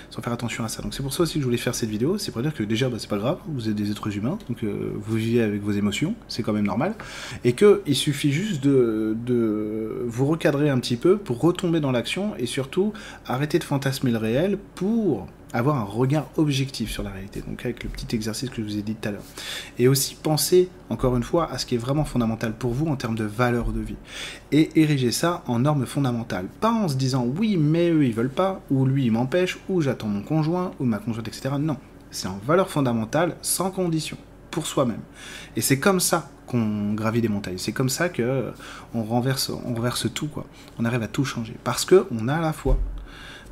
sans 0.10 0.22
faire 0.22 0.34
attention 0.34 0.63
à 0.63 0.68
ça. 0.68 0.82
Donc 0.82 0.94
c'est 0.94 1.04
pour 1.04 1.13
ça 1.13 1.24
aussi 1.24 1.36
que 1.36 1.39
je 1.39 1.46
voulais 1.46 1.58
faire 1.58 1.75
cette 1.75 1.89
vidéo, 1.89 2.18
c'est 2.18 2.32
pour 2.32 2.42
dire 2.42 2.54
que 2.54 2.63
déjà 2.63 2.89
bah, 2.89 2.98
c'est 3.00 3.10
pas 3.10 3.18
grave, 3.18 3.38
vous 3.48 3.70
êtes 3.70 3.75
des 3.75 3.92
êtres 3.92 4.15
humains, 4.15 4.38
donc 4.50 4.63
euh, 4.63 4.92
vous 4.96 5.15
vivez 5.15 5.42
avec 5.42 5.62
vos 5.62 5.72
émotions, 5.72 6.15
c'est 6.27 6.44
quand 6.44 6.54
même 6.54 6.65
normal, 6.65 6.96
et 7.44 7.54
qu'il 7.54 7.96
suffit 7.96 8.32
juste 8.32 8.63
de, 8.63 9.15
de, 9.25 10.04
vous 10.06 10.25
recadrer 10.25 10.70
un 10.70 10.80
petit 10.80 10.98
peu 10.98 11.18
pour 11.18 11.42
retomber 11.42 11.80
dans 11.80 11.92
l'action 11.92 12.36
et 12.38 12.46
surtout 12.46 12.94
arrêter 13.25 13.60
de 13.60 13.63
fantasmer 13.63 14.12
le 14.12 14.18
réel 14.18 14.58
pour 14.75 15.27
avoir 15.58 15.78
un 15.78 15.84
regard 15.84 16.28
objectif 16.38 16.92
sur 16.92 17.04
la 17.04 17.12
réalité, 17.12 17.42
donc 17.42 17.64
avec 17.64 17.84
le 17.84 17.90
petit 17.90 18.16
exercice 18.16 18.50
que 18.50 18.58
je 18.58 18.62
vous 18.62 18.78
ai 18.78 18.82
dit 18.82 18.96
tout 18.96 19.10
à 19.10 19.12
l'heure. 19.12 19.24
Et 19.80 19.88
aussi 19.88 20.16
penser, 20.16 20.70
encore 20.90 21.16
une 21.16 21.24
fois, 21.24 21.52
à 21.52 21.58
ce 21.58 21.66
qui 21.66 21.76
est 21.76 21.80
vraiment 21.80 22.06
fondamental 22.06 22.54
pour 22.54 22.74
vous 22.74 22.88
en 22.88 22.96
termes 22.96 23.16
de 23.16 23.24
valeur 23.24 23.72
de 23.72 23.80
vie. 23.80 23.96
Et 24.52 24.82
ériger 24.82 25.12
ça 25.12 25.44
en 25.48 25.60
normes 25.60 25.86
fondamentales. 25.86 26.48
Pas 26.60 26.72
en 26.72 26.88
se 26.88 26.96
disant 26.96 27.26
oui, 27.26 27.58
mais 27.58 27.90
eux 27.90 28.06
ils 28.06 28.14
veulent 28.14 28.30
pas, 28.30 28.62
ou 28.70 28.86
lui 28.86 29.06
il 29.06 29.12
m'empêche, 29.12 29.58
ou 29.70 29.82
j'attends 29.82 30.08
mon 30.08 30.22
conjoint, 30.22 30.72
ou 30.80 30.86
ma 30.86 31.00
conjointe, 31.00 31.28
etc. 31.28 31.56
Non, 31.60 31.78
c'est 32.12 32.28
en 32.28 32.40
valeur 32.46 32.70
fondamentale, 32.70 33.36
sans 33.42 33.72
condition, 33.72 34.18
pour 34.52 34.68
soi-même. 34.68 35.02
Et 35.56 35.62
c'est 35.62 35.80
comme 35.80 36.00
ça 36.00 36.30
qu'on 36.48 36.94
gravit 36.94 37.22
des 37.22 37.30
montagnes. 37.30 37.58
C'est 37.58 37.72
comme 37.72 37.90
ça 37.90 38.10
que 38.10 38.52
on 38.94 39.04
renverse, 39.04 39.50
on 39.50 39.74
renverse 39.74 40.14
tout, 40.14 40.28
quoi. 40.28 40.46
On 40.78 40.86
arrive 40.86 41.04
à 41.04 41.08
tout 41.08 41.26
changer. 41.26 41.56
Parce 41.64 41.86
que 41.86 42.06
on 42.12 42.28
a 42.28 42.40
la 42.40 42.54
foi. 42.54 42.78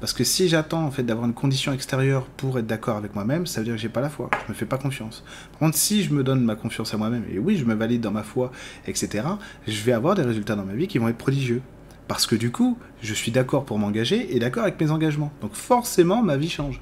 Parce 0.04 0.12
que 0.12 0.26
si 0.26 0.50
j'attends 0.50 0.84
en 0.84 0.92
fait 0.92 1.04
d'avoir 1.04 1.26
une 1.26 1.34
condition 1.34 1.72
extérieure 1.72 2.26
pour 2.26 2.60
être 2.60 2.68
d'accord 2.68 2.98
avec 2.98 3.16
moi-même, 3.16 3.48
ça 3.48 3.62
veut 3.62 3.64
dire 3.64 3.76
que 3.76 3.80
j'ai 3.80 3.88
pas 3.88 4.02
la 4.02 4.10
foi, 4.10 4.30
je 4.46 4.52
me 4.52 4.54
fais 4.54 4.66
pas 4.66 4.78
confiance. 4.78 5.24
Par 5.52 5.60
contre, 5.60 5.78
si 5.78 6.04
je 6.04 6.14
me 6.14 6.26
donne 6.26 6.44
ma 6.44 6.56
confiance 6.56 6.94
à 6.94 6.98
moi-même, 6.98 7.24
et 7.34 7.40
oui, 7.40 7.56
je 7.56 7.64
me 7.64 7.74
valide 7.74 8.02
dans 8.02 8.12
ma 8.12 8.24
foi, 8.24 8.52
etc., 8.86 9.24
je 9.66 9.82
vais 9.82 9.94
avoir 9.94 10.16
des 10.16 10.24
résultats 10.24 10.58
dans 10.58 10.66
ma 10.66 10.74
vie 10.74 10.88
qui 10.90 10.98
vont 10.98 11.08
être 11.08 11.18
prodigieux. 11.18 11.62
Parce 12.10 12.28
que 12.28 12.36
du 12.36 12.52
coup, 12.52 12.78
je 13.02 13.14
suis 13.14 13.32
d'accord 13.32 13.64
pour 13.64 13.80
m'engager 13.80 14.36
et 14.36 14.40
d'accord 14.40 14.64
avec 14.64 14.78
mes 14.82 14.92
engagements. 14.92 15.32
Donc 15.40 15.54
forcément, 15.54 16.22
ma 16.22 16.36
vie 16.36 16.50
change. 16.50 16.82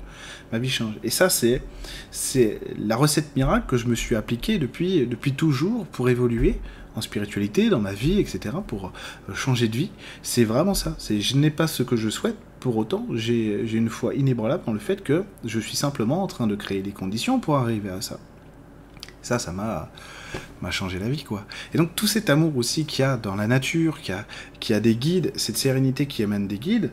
Ma 0.52 0.58
vie 0.58 0.72
change. 0.72 0.96
Et 1.04 1.12
ça, 1.12 1.30
c'est, 1.30 1.62
c'est 2.10 2.60
la 2.80 2.96
recette 2.96 3.36
miracle 3.36 3.68
que 3.68 3.78
je 3.78 3.86
me 3.86 3.94
suis 3.94 4.16
appliquée 4.16 4.58
depuis, 4.58 5.06
depuis 5.06 5.34
toujours 5.34 5.86
pour 5.86 6.10
évoluer 6.10 6.60
en 6.96 7.02
spiritualité, 7.02 7.70
dans 7.70 7.80
ma 7.80 7.94
vie, 7.94 8.20
etc., 8.20 8.56
pour 8.66 8.92
euh, 9.30 9.36
changer 9.36 9.68
de 9.68 9.78
vie. 9.78 9.92
C'est 10.24 10.44
vraiment 10.44 10.74
ça. 10.74 10.96
C'est 10.98 11.22
je 11.22 11.38
n'ai 11.38 11.52
pas 11.52 11.68
ce 11.68 11.84
que 11.84 11.96
je 11.96 12.10
souhaite, 12.10 12.36
pour 12.62 12.78
autant, 12.78 13.08
j'ai 13.14 13.74
une 13.74 13.90
foi 13.90 14.14
inébranlable 14.14 14.64
dans 14.66 14.72
le 14.72 14.80
fait 14.80 15.04
que 15.04 15.26
je 15.44 15.60
suis 15.60 15.76
simplement 15.76 16.24
en 16.24 16.28
train 16.28 16.46
de 16.46 16.56
créer 16.56 16.84
les 16.84 16.92
conditions 16.92 17.40
pour 17.40 17.58
arriver 17.58 17.90
à 17.90 18.02
ça. 18.02 18.20
Ça, 19.24 19.40
ça 19.40 19.52
m'a 19.52 19.90
changé 20.70 21.00
la 21.00 21.10
vie, 21.10 21.24
quoi. 21.24 21.44
Et 21.74 21.80
donc 21.80 21.96
tout 21.96 22.06
cet 22.06 22.30
amour 22.30 22.56
aussi 22.56 22.86
qu'il 22.86 23.02
y 23.02 23.06
a 23.06 23.18
dans 23.18 23.36
la 23.36 23.48
nature, 23.48 24.00
qu'il 24.00 24.16
y 24.70 24.74
a, 24.74 24.80
des 24.80 24.96
guides, 24.96 25.32
cette 25.36 25.58
sérénité 25.58 26.06
qui 26.06 26.24
amène 26.24 26.48
des 26.48 26.60
guides, 26.60 26.92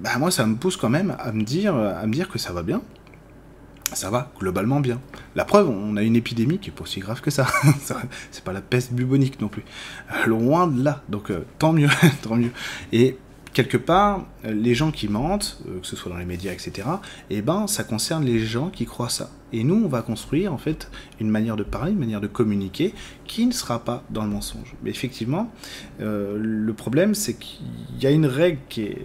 bah 0.00 0.18
moi 0.18 0.30
ça 0.30 0.44
me 0.46 0.56
pousse 0.56 0.76
quand 0.76 0.90
même 0.90 1.16
à 1.18 1.32
me 1.32 1.42
dire, 1.44 1.74
à 1.74 2.06
me 2.06 2.12
dire 2.12 2.28
que 2.28 2.38
ça 2.38 2.52
va 2.52 2.62
bien. 2.62 2.82
Ça 3.94 4.10
va 4.10 4.32
globalement 4.38 4.80
bien. 4.80 5.00
La 5.34 5.44
preuve, 5.46 5.68
on 5.68 5.96
a 5.96 6.02
une 6.02 6.16
épidémie 6.16 6.58
qui 6.58 6.70
est 6.70 6.72
pas 6.72 6.82
aussi 6.82 7.00
grave 7.00 7.22
que 7.22 7.30
ça. 7.30 7.46
C'est 8.30 8.44
pas 8.44 8.52
la 8.52 8.62
peste 8.62 8.92
bubonique 8.92 9.40
non 9.40 9.48
plus. 9.48 9.64
Loin 10.26 10.66
de 10.66 10.82
là. 10.82 11.02
Donc 11.08 11.30
euh, 11.30 11.46
tant 11.58 11.72
mieux, 11.72 11.90
tant 12.22 12.36
mieux. 12.36 12.52
Et 12.92 13.16
quelque 13.52 13.76
part, 13.76 14.26
les 14.44 14.74
gens 14.74 14.90
qui 14.90 15.08
mentent, 15.08 15.58
euh, 15.68 15.80
que 15.80 15.86
ce 15.86 15.96
soit 15.96 16.10
dans 16.10 16.18
les 16.18 16.24
médias, 16.24 16.52
etc., 16.52 16.88
eh 17.30 17.42
ben, 17.42 17.66
ça 17.66 17.84
concerne 17.84 18.24
les 18.24 18.40
gens 18.40 18.70
qui 18.70 18.86
croient 18.86 19.08
ça. 19.08 19.30
Et 19.52 19.64
nous, 19.64 19.82
on 19.84 19.88
va 19.88 20.02
construire 20.02 20.52
en 20.52 20.58
fait 20.58 20.90
une 21.20 21.28
manière 21.28 21.56
de 21.56 21.62
parler, 21.62 21.92
une 21.92 21.98
manière 21.98 22.20
de 22.20 22.26
communiquer 22.26 22.94
qui 23.26 23.46
ne 23.46 23.52
sera 23.52 23.84
pas 23.84 24.02
dans 24.10 24.24
le 24.24 24.30
mensonge. 24.30 24.74
Mais 24.82 24.90
effectivement, 24.90 25.50
euh, 26.00 26.38
le 26.38 26.72
problème, 26.72 27.14
c'est 27.14 27.34
qu'il 27.34 27.66
y 28.00 28.06
a 28.06 28.10
une 28.10 28.26
règle 28.26 28.58
qui 28.68 28.82
est, 28.82 28.98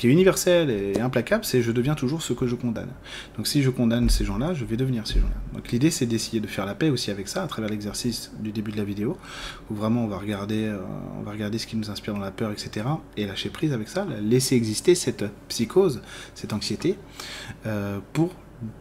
qui 0.00 0.08
est 0.08 0.10
universelle 0.10 0.70
et 0.70 0.98
implacable, 0.98 1.44
c'est 1.44 1.60
je 1.60 1.72
deviens 1.72 1.94
toujours 1.94 2.22
ce 2.22 2.32
que 2.32 2.46
je 2.46 2.54
condamne. 2.54 2.88
Donc 3.36 3.46
si 3.46 3.62
je 3.62 3.68
condamne 3.68 4.08
ces 4.08 4.24
gens-là, 4.24 4.54
je 4.54 4.64
vais 4.64 4.78
devenir 4.78 5.06
ces 5.06 5.20
gens-là. 5.20 5.36
Donc 5.52 5.70
l'idée, 5.72 5.90
c'est 5.90 6.06
d'essayer 6.06 6.40
de 6.40 6.46
faire 6.46 6.64
la 6.64 6.74
paix 6.74 6.88
aussi 6.88 7.10
avec 7.10 7.28
ça, 7.28 7.42
à 7.42 7.46
travers 7.46 7.70
l'exercice 7.70 8.32
du 8.40 8.50
début 8.50 8.72
de 8.72 8.78
la 8.78 8.84
vidéo, 8.84 9.18
où 9.70 9.74
vraiment 9.74 10.02
on 10.02 10.08
va 10.08 10.16
regarder, 10.16 10.64
euh, 10.64 10.78
on 11.18 11.22
va 11.22 11.32
regarder 11.32 11.58
ce 11.58 11.66
qui 11.66 11.76
nous 11.76 11.90
inspire 11.90 12.14
dans 12.14 12.20
la 12.20 12.30
peur, 12.30 12.50
etc., 12.50 12.86
et 13.18 13.26
lâcher 13.26 13.50
prise 13.50 13.74
avec 13.74 13.88
ça, 13.88 14.06
laisser 14.22 14.56
exister 14.56 14.94
cette 14.94 15.26
psychose, 15.48 16.00
cette 16.34 16.54
anxiété, 16.54 16.96
euh, 17.66 17.98
pour 18.14 18.34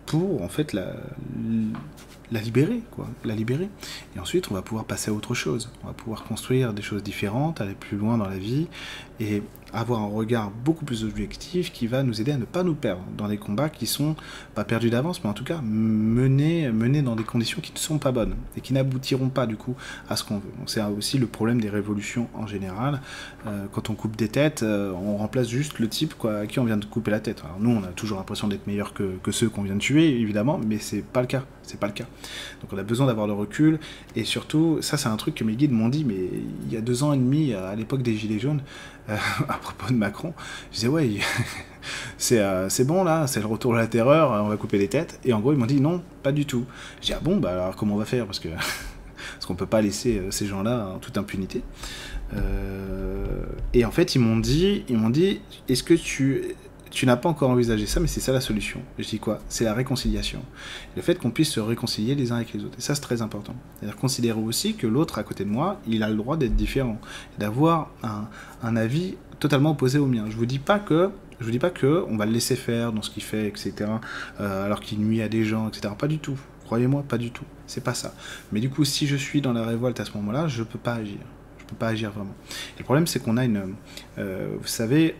pour 0.05 0.41
en 0.41 0.49
fait 0.49 0.73
la, 0.73 0.93
la 2.31 2.41
libérer, 2.41 2.81
quoi, 2.91 3.07
la 3.25 3.35
libérer. 3.35 3.69
Et 4.15 4.19
ensuite, 4.19 4.51
on 4.51 4.53
va 4.53 4.61
pouvoir 4.61 4.85
passer 4.85 5.09
à 5.11 5.13
autre 5.13 5.33
chose. 5.33 5.69
On 5.83 5.87
va 5.87 5.93
pouvoir 5.93 6.23
construire 6.23 6.73
des 6.73 6.81
choses 6.81 7.03
différentes, 7.03 7.61
aller 7.61 7.73
plus 7.73 7.97
loin 7.97 8.17
dans 8.17 8.27
la 8.27 8.37
vie 8.37 8.67
et 9.19 9.41
avoir 9.73 10.01
un 10.01 10.07
regard 10.07 10.51
beaucoup 10.51 10.85
plus 10.85 11.03
objectif 11.03 11.71
qui 11.71 11.87
va 11.87 12.03
nous 12.03 12.21
aider 12.21 12.31
à 12.31 12.37
ne 12.37 12.45
pas 12.45 12.63
nous 12.63 12.75
perdre 12.75 13.03
dans 13.17 13.27
des 13.27 13.37
combats 13.37 13.69
qui 13.69 13.85
sont 13.85 14.15
pas 14.55 14.63
perdus 14.63 14.89
d'avance, 14.89 15.23
mais 15.23 15.29
en 15.29 15.33
tout 15.33 15.43
cas 15.43 15.61
menés, 15.61 16.71
menés 16.71 17.01
dans 17.01 17.15
des 17.15 17.23
conditions 17.23 17.61
qui 17.61 17.73
ne 17.73 17.77
sont 17.77 17.99
pas 17.99 18.11
bonnes 18.11 18.35
et 18.57 18.61
qui 18.61 18.73
n'aboutiront 18.73 19.29
pas 19.29 19.45
du 19.45 19.57
coup 19.57 19.75
à 20.09 20.15
ce 20.15 20.23
qu'on 20.23 20.35
veut. 20.35 20.51
C'est 20.65 20.81
aussi 20.83 21.17
le 21.17 21.27
problème 21.27 21.61
des 21.61 21.69
révolutions 21.69 22.27
en 22.33 22.47
général. 22.47 23.01
Euh, 23.47 23.65
quand 23.71 23.89
on 23.89 23.95
coupe 23.95 24.15
des 24.15 24.29
têtes, 24.29 24.63
euh, 24.63 24.91
on 24.91 25.17
remplace 25.17 25.47
juste 25.47 25.79
le 25.79 25.87
type 25.87 26.13
quoi, 26.15 26.39
à 26.39 26.47
qui 26.47 26.59
on 26.59 26.65
vient 26.65 26.77
de 26.77 26.85
couper 26.85 27.11
la 27.11 27.19
tête. 27.19 27.41
Alors 27.43 27.59
nous, 27.59 27.71
on 27.71 27.83
a 27.83 27.87
toujours 27.87 28.17
l'impression 28.17 28.47
d'être 28.47 28.67
meilleur 28.67 28.93
que, 28.93 29.17
que 29.21 29.31
ceux 29.31 29.49
qu'on 29.49 29.63
vient 29.63 29.75
de 29.75 29.79
tuer, 29.79 30.19
évidemment, 30.19 30.59
mais 30.65 30.79
c'est 30.79 31.03
pas 31.03 31.21
le 31.21 31.27
cas. 31.27 31.43
C'est 31.63 31.79
pas 31.79 31.87
le 31.87 31.93
cas. 31.93 32.05
Donc 32.61 32.73
on 32.73 32.77
a 32.79 32.83
besoin 32.83 33.05
d'avoir 33.05 33.27
le 33.27 33.33
recul 33.33 33.79
et 34.15 34.23
surtout, 34.23 34.79
ça 34.81 34.97
c'est 34.97 35.07
un 35.09 35.17
truc 35.17 35.35
que 35.35 35.43
mes 35.43 35.53
guides 35.53 35.71
m'ont 35.71 35.89
dit, 35.89 36.03
mais 36.03 36.17
il 36.65 36.73
y 36.73 36.77
a 36.77 36.81
deux 36.81 37.03
ans 37.03 37.13
et 37.13 37.17
demi, 37.17 37.53
à 37.53 37.75
l'époque 37.75 38.01
des 38.01 38.15
Gilets 38.15 38.39
jaunes, 38.39 38.61
euh, 39.09 39.17
propos 39.61 39.91
de 39.91 39.97
Macron. 39.97 40.33
Je 40.71 40.75
disais, 40.75 40.87
ouais, 40.87 41.09
euh, 42.31 42.69
c'est 42.69 42.83
bon 42.85 43.03
là, 43.03 43.27
c'est 43.27 43.39
le 43.39 43.45
retour 43.45 43.73
de 43.73 43.77
la 43.77 43.87
terreur, 43.87 44.31
on 44.43 44.49
va 44.49 44.57
couper 44.57 44.77
les 44.77 44.87
têtes. 44.87 45.19
Et 45.25 45.33
en 45.33 45.39
gros, 45.39 45.53
ils 45.53 45.57
m'ont 45.57 45.65
dit, 45.65 45.81
non, 45.81 46.01
pas 46.23 46.31
du 46.31 46.45
tout. 46.45 46.65
J'ai 47.01 47.13
dit, 47.13 47.13
ah 47.13 47.21
bon, 47.21 47.37
bah 47.37 47.51
alors 47.51 47.75
comment 47.75 47.95
on 47.95 47.99
va 47.99 48.05
faire? 48.05 48.25
Parce 48.25 48.39
que 48.39 48.49
parce 49.33 49.45
qu'on 49.45 49.55
peut 49.55 49.65
pas 49.65 49.81
laisser 49.81 50.19
euh, 50.19 50.31
ces 50.31 50.45
gens-là 50.45 50.93
en 50.95 50.99
toute 50.99 51.17
impunité. 51.17 51.61
et 53.73 53.85
en 53.85 53.91
fait, 53.91 54.15
ils 54.15 54.19
m'ont 54.19 54.37
dit, 54.37 54.83
ils 54.87 54.97
m'ont 54.97 55.09
dit, 55.09 55.41
est-ce 55.67 55.83
que 55.83 55.93
tu 55.93 56.55
tu 56.91 57.05
n'as 57.05 57.17
pas 57.17 57.29
encore 57.29 57.51
envisagé 57.51 57.85
ça, 57.85 57.99
mais 57.99 58.07
c'est 58.07 58.19
ça 58.19 58.31
la 58.33 58.41
solution. 58.41 58.81
Je 58.97 59.07
dis 59.07 59.19
quoi? 59.19 59.39
C'est 59.47 59.63
la 59.63 59.73
réconciliation. 59.73 60.41
Le 60.95 61.01
fait 61.01 61.15
qu'on 61.15 61.31
puisse 61.31 61.49
se 61.49 61.59
réconcilier 61.59 62.15
les 62.15 62.31
uns 62.31 62.37
avec 62.37 62.53
les 62.53 62.63
autres. 62.63 62.77
Et 62.77 62.81
ça, 62.81 62.95
c'est 62.95 63.01
très 63.01 63.21
important. 63.21 63.55
C'est-à-dire 63.77 63.97
considérer 63.97 64.39
aussi 64.39 64.75
que 64.75 64.87
l'autre 64.87 65.19
à 65.19 65.23
côté 65.23 65.43
de 65.43 65.49
moi, 65.49 65.79
il 65.87 66.03
a 66.03 66.09
le 66.09 66.15
droit 66.15 66.37
d'être 66.37 66.55
différent, 66.55 66.99
d'avoir 67.37 67.91
un, 68.03 68.75
avis 68.75 69.15
totalement 69.39 69.71
opposé 69.71 69.99
au 69.99 70.07
mien. 70.07 70.25
Je 70.29 70.35
vous 70.35 70.45
dis 70.45 70.59
pas 70.59 70.79
que 70.79 71.11
je 71.39 71.45
vous 71.45 71.51
dis 71.51 71.59
pas 71.59 71.69
que 71.69 72.03
on 72.09 72.17
va 72.17 72.25
le 72.25 72.33
laisser 72.33 72.57
faire 72.57 72.91
dans 72.91 73.01
ce 73.01 73.09
qu'il 73.09 73.23
fait, 73.23 73.47
etc. 73.47 73.73
Euh, 74.41 74.65
alors 74.65 74.81
qu'il 74.81 74.99
nuit 74.99 75.21
à 75.21 75.29
des 75.29 75.45
gens, 75.45 75.69
etc. 75.69 75.93
Pas 75.97 76.09
du 76.09 76.19
tout. 76.19 76.37
Croyez-moi, 76.65 77.03
pas 77.07 77.17
du 77.17 77.31
tout. 77.31 77.45
C'est 77.65 77.83
pas 77.83 77.93
ça. 77.93 78.13
Mais 78.51 78.59
du 78.59 78.69
coup, 78.69 78.83
si 78.83 79.07
je 79.07 79.15
suis 79.15 79.39
dans 79.39 79.53
la 79.53 79.65
révolte 79.65 80.01
à 80.01 80.05
ce 80.05 80.11
moment-là, 80.17 80.49
je 80.49 80.63
peux 80.63 80.79
pas 80.79 80.95
agir. 80.95 81.19
Je 81.57 81.63
peux 81.63 81.77
pas 81.77 81.87
agir 81.87 82.11
vraiment. 82.11 82.35
Et 82.75 82.79
le 82.79 82.83
problème, 82.83 83.07
c'est 83.07 83.21
qu'on 83.21 83.37
a 83.37 83.45
une, 83.45 83.75
euh, 84.17 84.49
vous 84.59 84.67
savez, 84.67 85.15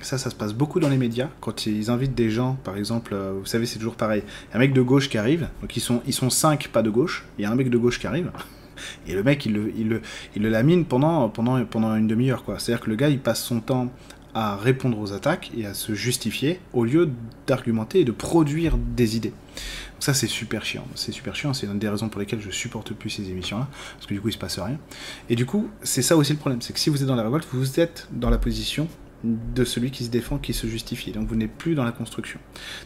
ça, 0.00 0.18
ça 0.18 0.30
se 0.30 0.34
passe 0.34 0.52
beaucoup 0.52 0.80
dans 0.80 0.88
les 0.88 0.96
médias. 0.96 1.28
Quand 1.40 1.66
ils 1.66 1.90
invitent 1.90 2.14
des 2.14 2.30
gens, 2.30 2.56
par 2.64 2.76
exemple, 2.76 3.14
euh, 3.14 3.32
vous 3.38 3.46
savez, 3.46 3.66
c'est 3.66 3.78
toujours 3.78 3.96
pareil. 3.96 4.22
un 4.52 4.58
mec 4.58 4.72
de 4.72 4.82
gauche 4.82 5.08
qui 5.08 5.18
arrive, 5.18 5.48
donc 5.60 5.76
ils 5.76 5.80
sont, 5.80 6.02
ils 6.06 6.14
sont 6.14 6.30
cinq 6.30 6.68
pas 6.68 6.82
de 6.82 6.90
gauche, 6.90 7.24
il 7.38 7.42
y 7.42 7.44
a 7.44 7.50
un 7.50 7.54
mec 7.54 7.70
de 7.70 7.78
gauche 7.78 7.98
qui 8.00 8.06
arrive, 8.06 8.30
et 9.06 9.14
le 9.14 9.22
mec, 9.22 9.44
il 9.46 9.52
le, 9.52 9.72
il 9.76 9.88
le, 9.88 10.02
il 10.36 10.42
le 10.42 10.48
lamine 10.48 10.84
pendant, 10.84 11.28
pendant, 11.28 11.64
pendant 11.64 11.94
une 11.96 12.06
demi-heure. 12.06 12.42
C'est-à-dire 12.58 12.84
que 12.84 12.90
le 12.90 12.96
gars, 12.96 13.08
il 13.08 13.20
passe 13.20 13.42
son 13.42 13.60
temps 13.60 13.90
à 14.34 14.56
répondre 14.56 14.98
aux 14.98 15.12
attaques 15.12 15.50
et 15.56 15.66
à 15.66 15.74
se 15.74 15.94
justifier 15.94 16.60
au 16.72 16.84
lieu 16.84 17.10
d'argumenter 17.46 18.00
et 18.00 18.04
de 18.04 18.12
produire 18.12 18.76
des 18.76 19.16
idées. 19.16 19.30
Donc 19.30 20.04
ça 20.04 20.14
c'est 20.14 20.28
super 20.28 20.64
chiant, 20.64 20.86
c'est 20.94 21.12
super 21.12 21.34
chiant, 21.34 21.52
c'est 21.52 21.66
une 21.66 21.78
des 21.78 21.88
raisons 21.88 22.08
pour 22.08 22.20
lesquelles 22.20 22.40
je 22.40 22.50
supporte 22.50 22.92
plus 22.92 23.10
ces 23.10 23.28
émissions-là, 23.28 23.68
parce 23.94 24.06
que 24.06 24.14
du 24.14 24.20
coup 24.20 24.28
il 24.28 24.32
se 24.32 24.38
passe 24.38 24.58
rien. 24.58 24.78
Et 25.28 25.36
du 25.36 25.46
coup, 25.46 25.68
c'est 25.82 26.02
ça 26.02 26.16
aussi 26.16 26.32
le 26.32 26.38
problème, 26.38 26.62
c'est 26.62 26.72
que 26.72 26.78
si 26.78 26.90
vous 26.90 27.02
êtes 27.02 27.08
dans 27.08 27.16
la 27.16 27.22
révolte, 27.22 27.46
vous 27.52 27.80
êtes 27.80 28.08
dans 28.12 28.30
la 28.30 28.38
position 28.38 28.88
de 29.24 29.64
celui 29.64 29.90
qui 29.90 30.04
se 30.04 30.10
défend, 30.10 30.38
qui 30.38 30.52
se 30.54 30.66
justifie. 30.66 31.12
Donc 31.12 31.28
vous 31.28 31.36
n'êtes 31.36 31.52
plus 31.52 31.74
dans 31.74 31.84
la 31.84 31.92
construction. 31.92 32.40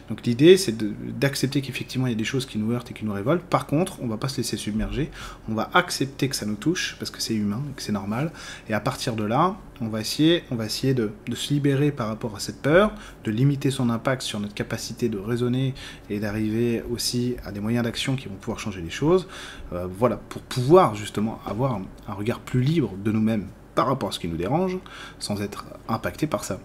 Donc 0.09 0.25
l'idée, 0.25 0.57
c'est 0.57 0.75
d'accepter 1.17 1.61
qu'effectivement 1.61 2.07
il 2.07 2.11
y 2.11 2.13
a 2.13 2.17
des 2.17 2.25
choses 2.25 2.45
qui 2.45 2.57
nous 2.57 2.71
heurtent 2.73 2.91
et 2.91 2.93
qui 2.93 3.05
nous 3.05 3.13
révoltent. 3.13 3.43
Par 3.43 3.67
contre, 3.67 4.01
on 4.01 4.07
va 4.07 4.17
pas 4.17 4.27
se 4.27 4.37
laisser 4.37 4.57
submerger. 4.57 5.09
On 5.47 5.53
va 5.53 5.69
accepter 5.73 6.27
que 6.27 6.35
ça 6.35 6.45
nous 6.45 6.55
touche 6.55 6.97
parce 6.99 7.11
que 7.11 7.21
c'est 7.21 7.35
humain, 7.35 7.61
que 7.75 7.81
c'est 7.81 7.91
normal. 7.91 8.31
Et 8.69 8.73
à 8.73 8.79
partir 8.79 9.15
de 9.15 9.23
là, 9.23 9.55
on 9.81 9.87
va 9.87 10.01
essayer, 10.01 10.43
on 10.51 10.55
va 10.55 10.65
essayer 10.65 10.93
de, 10.93 11.11
se 11.33 11.53
libérer 11.53 11.91
par 11.91 12.07
rapport 12.07 12.35
à 12.35 12.39
cette 12.39 12.61
peur, 12.61 12.93
de 13.23 13.31
limiter 13.31 13.71
son 13.71 13.89
impact 13.89 14.21
sur 14.21 14.39
notre 14.39 14.53
capacité 14.53 15.09
de 15.09 15.17
raisonner 15.17 15.73
et 16.09 16.19
d'arriver 16.19 16.83
aussi 16.89 17.35
à 17.45 17.51
des 17.51 17.59
moyens 17.59 17.83
d'action 17.83 18.15
qui 18.15 18.27
vont 18.27 18.35
pouvoir 18.35 18.59
changer 18.59 18.81
les 18.81 18.89
choses. 18.89 19.27
Euh, 19.73 19.87
voilà, 19.89 20.17
pour 20.29 20.41
pouvoir 20.41 20.95
justement 20.95 21.39
avoir 21.45 21.79
un 22.07 22.13
regard 22.13 22.39
plus 22.39 22.61
libre 22.61 22.93
de 23.03 23.11
nous-mêmes 23.11 23.47
par 23.75 23.87
rapport 23.87 24.09
à 24.09 24.11
ce 24.11 24.19
qui 24.19 24.27
nous 24.27 24.37
dérange, 24.37 24.77
sans 25.19 25.41
être 25.41 25.65
impacté 25.87 26.27
par 26.27 26.43
ça. 26.43 26.59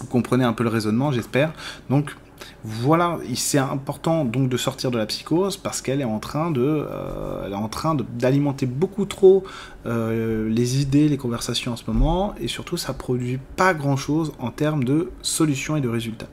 Vous 0.00 0.06
comprenez 0.06 0.44
un 0.44 0.54
peu 0.54 0.64
le 0.64 0.70
raisonnement, 0.70 1.12
j'espère. 1.12 1.52
Donc 1.90 2.16
voilà, 2.64 3.18
c'est 3.34 3.58
important 3.58 4.24
donc 4.24 4.48
de 4.48 4.56
sortir 4.56 4.90
de 4.90 4.98
la 4.98 5.06
psychose 5.06 5.56
parce 5.56 5.82
qu'elle 5.82 6.00
est 6.00 6.04
en 6.04 6.18
train 6.18 6.50
de, 6.50 6.60
euh, 6.62 7.44
elle 7.46 7.52
est 7.52 7.56
en 7.56 7.68
train 7.68 7.94
d'alimenter 7.94 8.66
beaucoup 8.66 9.04
trop 9.04 9.44
euh, 9.86 10.48
les 10.48 10.80
idées, 10.80 11.08
les 11.08 11.16
conversations 11.16 11.72
en 11.72 11.76
ce 11.76 11.84
moment, 11.86 12.34
et 12.40 12.48
surtout 12.48 12.76
ça 12.76 12.92
produit 12.92 13.38
pas 13.56 13.74
grand 13.74 13.96
chose 13.96 14.32
en 14.38 14.50
termes 14.50 14.84
de 14.84 15.10
solutions 15.22 15.76
et 15.76 15.80
de 15.80 15.88
résultats. 15.88 16.28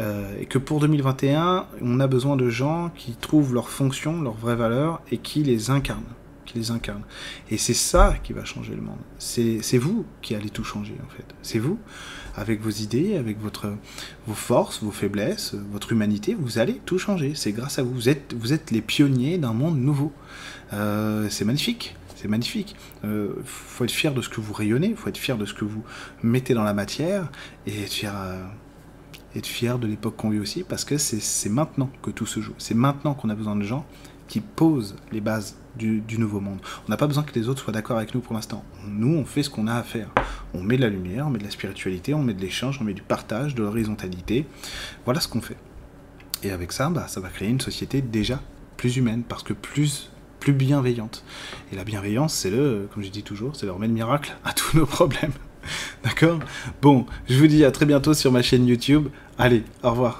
Euh, 0.00 0.32
et 0.40 0.46
que 0.46 0.58
pour 0.58 0.80
2021, 0.80 1.66
on 1.82 2.00
a 2.00 2.06
besoin 2.06 2.36
de 2.36 2.48
gens 2.48 2.90
qui 2.96 3.12
trouvent 3.12 3.54
leur 3.54 3.68
fonction, 3.68 4.22
leur 4.22 4.34
vraie 4.34 4.56
valeur 4.56 5.00
et 5.10 5.18
qui 5.18 5.42
les 5.42 5.70
incarnent 5.70 6.02
les 6.54 6.70
incarne. 6.70 7.02
Et 7.50 7.56
c'est 7.56 7.74
ça 7.74 8.16
qui 8.22 8.32
va 8.32 8.44
changer 8.44 8.74
le 8.74 8.82
monde. 8.82 8.98
C'est 9.18 9.78
vous 9.78 10.04
qui 10.22 10.34
allez 10.34 10.50
tout 10.50 10.64
changer, 10.64 10.96
en 11.04 11.10
fait. 11.10 11.26
C'est 11.42 11.58
vous, 11.58 11.78
avec 12.36 12.60
vos 12.60 12.70
idées, 12.70 13.16
avec 13.16 13.40
votre, 13.40 13.72
vos 14.26 14.34
forces, 14.34 14.82
vos 14.82 14.90
faiblesses, 14.90 15.54
votre 15.72 15.92
humanité, 15.92 16.34
vous 16.34 16.58
allez 16.58 16.80
tout 16.84 16.98
changer. 16.98 17.32
C'est 17.34 17.52
grâce 17.52 17.78
à 17.78 17.82
vous. 17.82 17.92
Vous 17.92 18.08
êtes, 18.08 18.34
vous 18.34 18.52
êtes 18.52 18.70
les 18.70 18.80
pionniers 18.80 19.38
d'un 19.38 19.52
monde 19.52 19.78
nouveau. 19.78 20.12
Euh, 20.72 21.28
c'est 21.30 21.44
magnifique. 21.44 21.96
C'est 22.16 22.28
magnifique. 22.28 22.76
Il 23.02 23.08
euh, 23.08 23.42
faut 23.44 23.84
être 23.84 23.90
fier 23.90 24.12
de 24.12 24.20
ce 24.20 24.28
que 24.28 24.42
vous 24.42 24.52
rayonnez, 24.52 24.94
faut 24.94 25.08
être 25.08 25.16
fier 25.16 25.38
de 25.38 25.46
ce 25.46 25.54
que 25.54 25.64
vous 25.64 25.82
mettez 26.22 26.52
dans 26.52 26.64
la 26.64 26.74
matière 26.74 27.30
et 27.66 27.82
être 27.82 27.92
fier, 27.92 28.12
euh, 28.14 28.44
être 29.34 29.46
fier 29.46 29.78
de 29.78 29.86
l'époque 29.86 30.16
qu'on 30.16 30.28
vit 30.28 30.38
aussi 30.38 30.62
parce 30.62 30.84
que 30.84 30.98
c'est 30.98 31.48
maintenant 31.48 31.90
que 32.02 32.10
tout 32.10 32.26
se 32.26 32.40
joue. 32.40 32.52
C'est 32.58 32.74
maintenant 32.74 33.14
qu'on 33.14 33.30
a 33.30 33.34
besoin 33.34 33.56
de 33.56 33.62
gens 33.62 33.86
qui 34.28 34.40
posent 34.40 34.96
les 35.12 35.20
bases 35.20 35.56
du, 35.76 36.02
nouveau 36.18 36.40
monde. 36.40 36.58
On 36.86 36.90
n'a 36.90 36.96
pas 36.96 37.06
besoin 37.06 37.22
que 37.22 37.34
les 37.38 37.48
autres 37.48 37.62
soient 37.62 37.72
d'accord 37.72 37.96
avec 37.96 38.14
nous 38.14 38.20
pour 38.20 38.34
l'instant. 38.34 38.64
Nous, 38.86 39.14
on 39.14 39.24
fait 39.24 39.42
ce 39.42 39.50
qu'on 39.50 39.66
a 39.66 39.74
à 39.74 39.82
faire. 39.82 40.08
On 40.54 40.62
met 40.62 40.76
de 40.76 40.82
la 40.82 40.88
lumière, 40.88 41.26
on 41.26 41.30
met 41.30 41.38
de 41.38 41.44
la 41.44 41.50
spiritualité, 41.50 42.14
on 42.14 42.22
met 42.22 42.34
de 42.34 42.40
l'échange, 42.40 42.78
on 42.80 42.84
met 42.84 42.94
du 42.94 43.02
partage, 43.02 43.54
de 43.54 43.62
l'horizontalité. 43.62 44.46
Voilà 45.04 45.20
ce 45.20 45.28
qu'on 45.28 45.40
fait. 45.40 45.56
Et 46.42 46.50
avec 46.50 46.72
ça, 46.72 46.88
bah, 46.90 47.06
ça 47.08 47.20
va 47.20 47.28
créer 47.28 47.48
une 47.48 47.60
société 47.60 48.02
déjà 48.02 48.40
plus 48.76 48.96
humaine, 48.96 49.22
parce 49.28 49.42
que 49.42 49.52
plus 49.52 50.10
plus 50.40 50.52
bienveillante. 50.54 51.22
Et 51.70 51.76
la 51.76 51.84
bienveillance, 51.84 52.34
c'est 52.34 52.50
le, 52.50 52.88
comme 52.92 53.02
je 53.02 53.10
dis 53.10 53.22
toujours, 53.22 53.54
c'est 53.54 53.66
le 53.66 53.72
remède 53.72 53.90
miracle 53.90 54.34
à 54.42 54.54
tous 54.54 54.76
nos 54.76 54.86
problèmes. 54.86 55.32
D'accord? 56.02 56.40
Bon, 56.80 57.06
je 57.28 57.38
vous 57.38 57.46
dis 57.46 57.64
à 57.64 57.70
très 57.70 57.86
bientôt 57.86 58.14
sur 58.14 58.32
ma 58.32 58.42
chaîne 58.42 58.66
YouTube. 58.66 59.08
Allez, 59.38 59.62
au 59.82 59.90
revoir. 59.90 60.08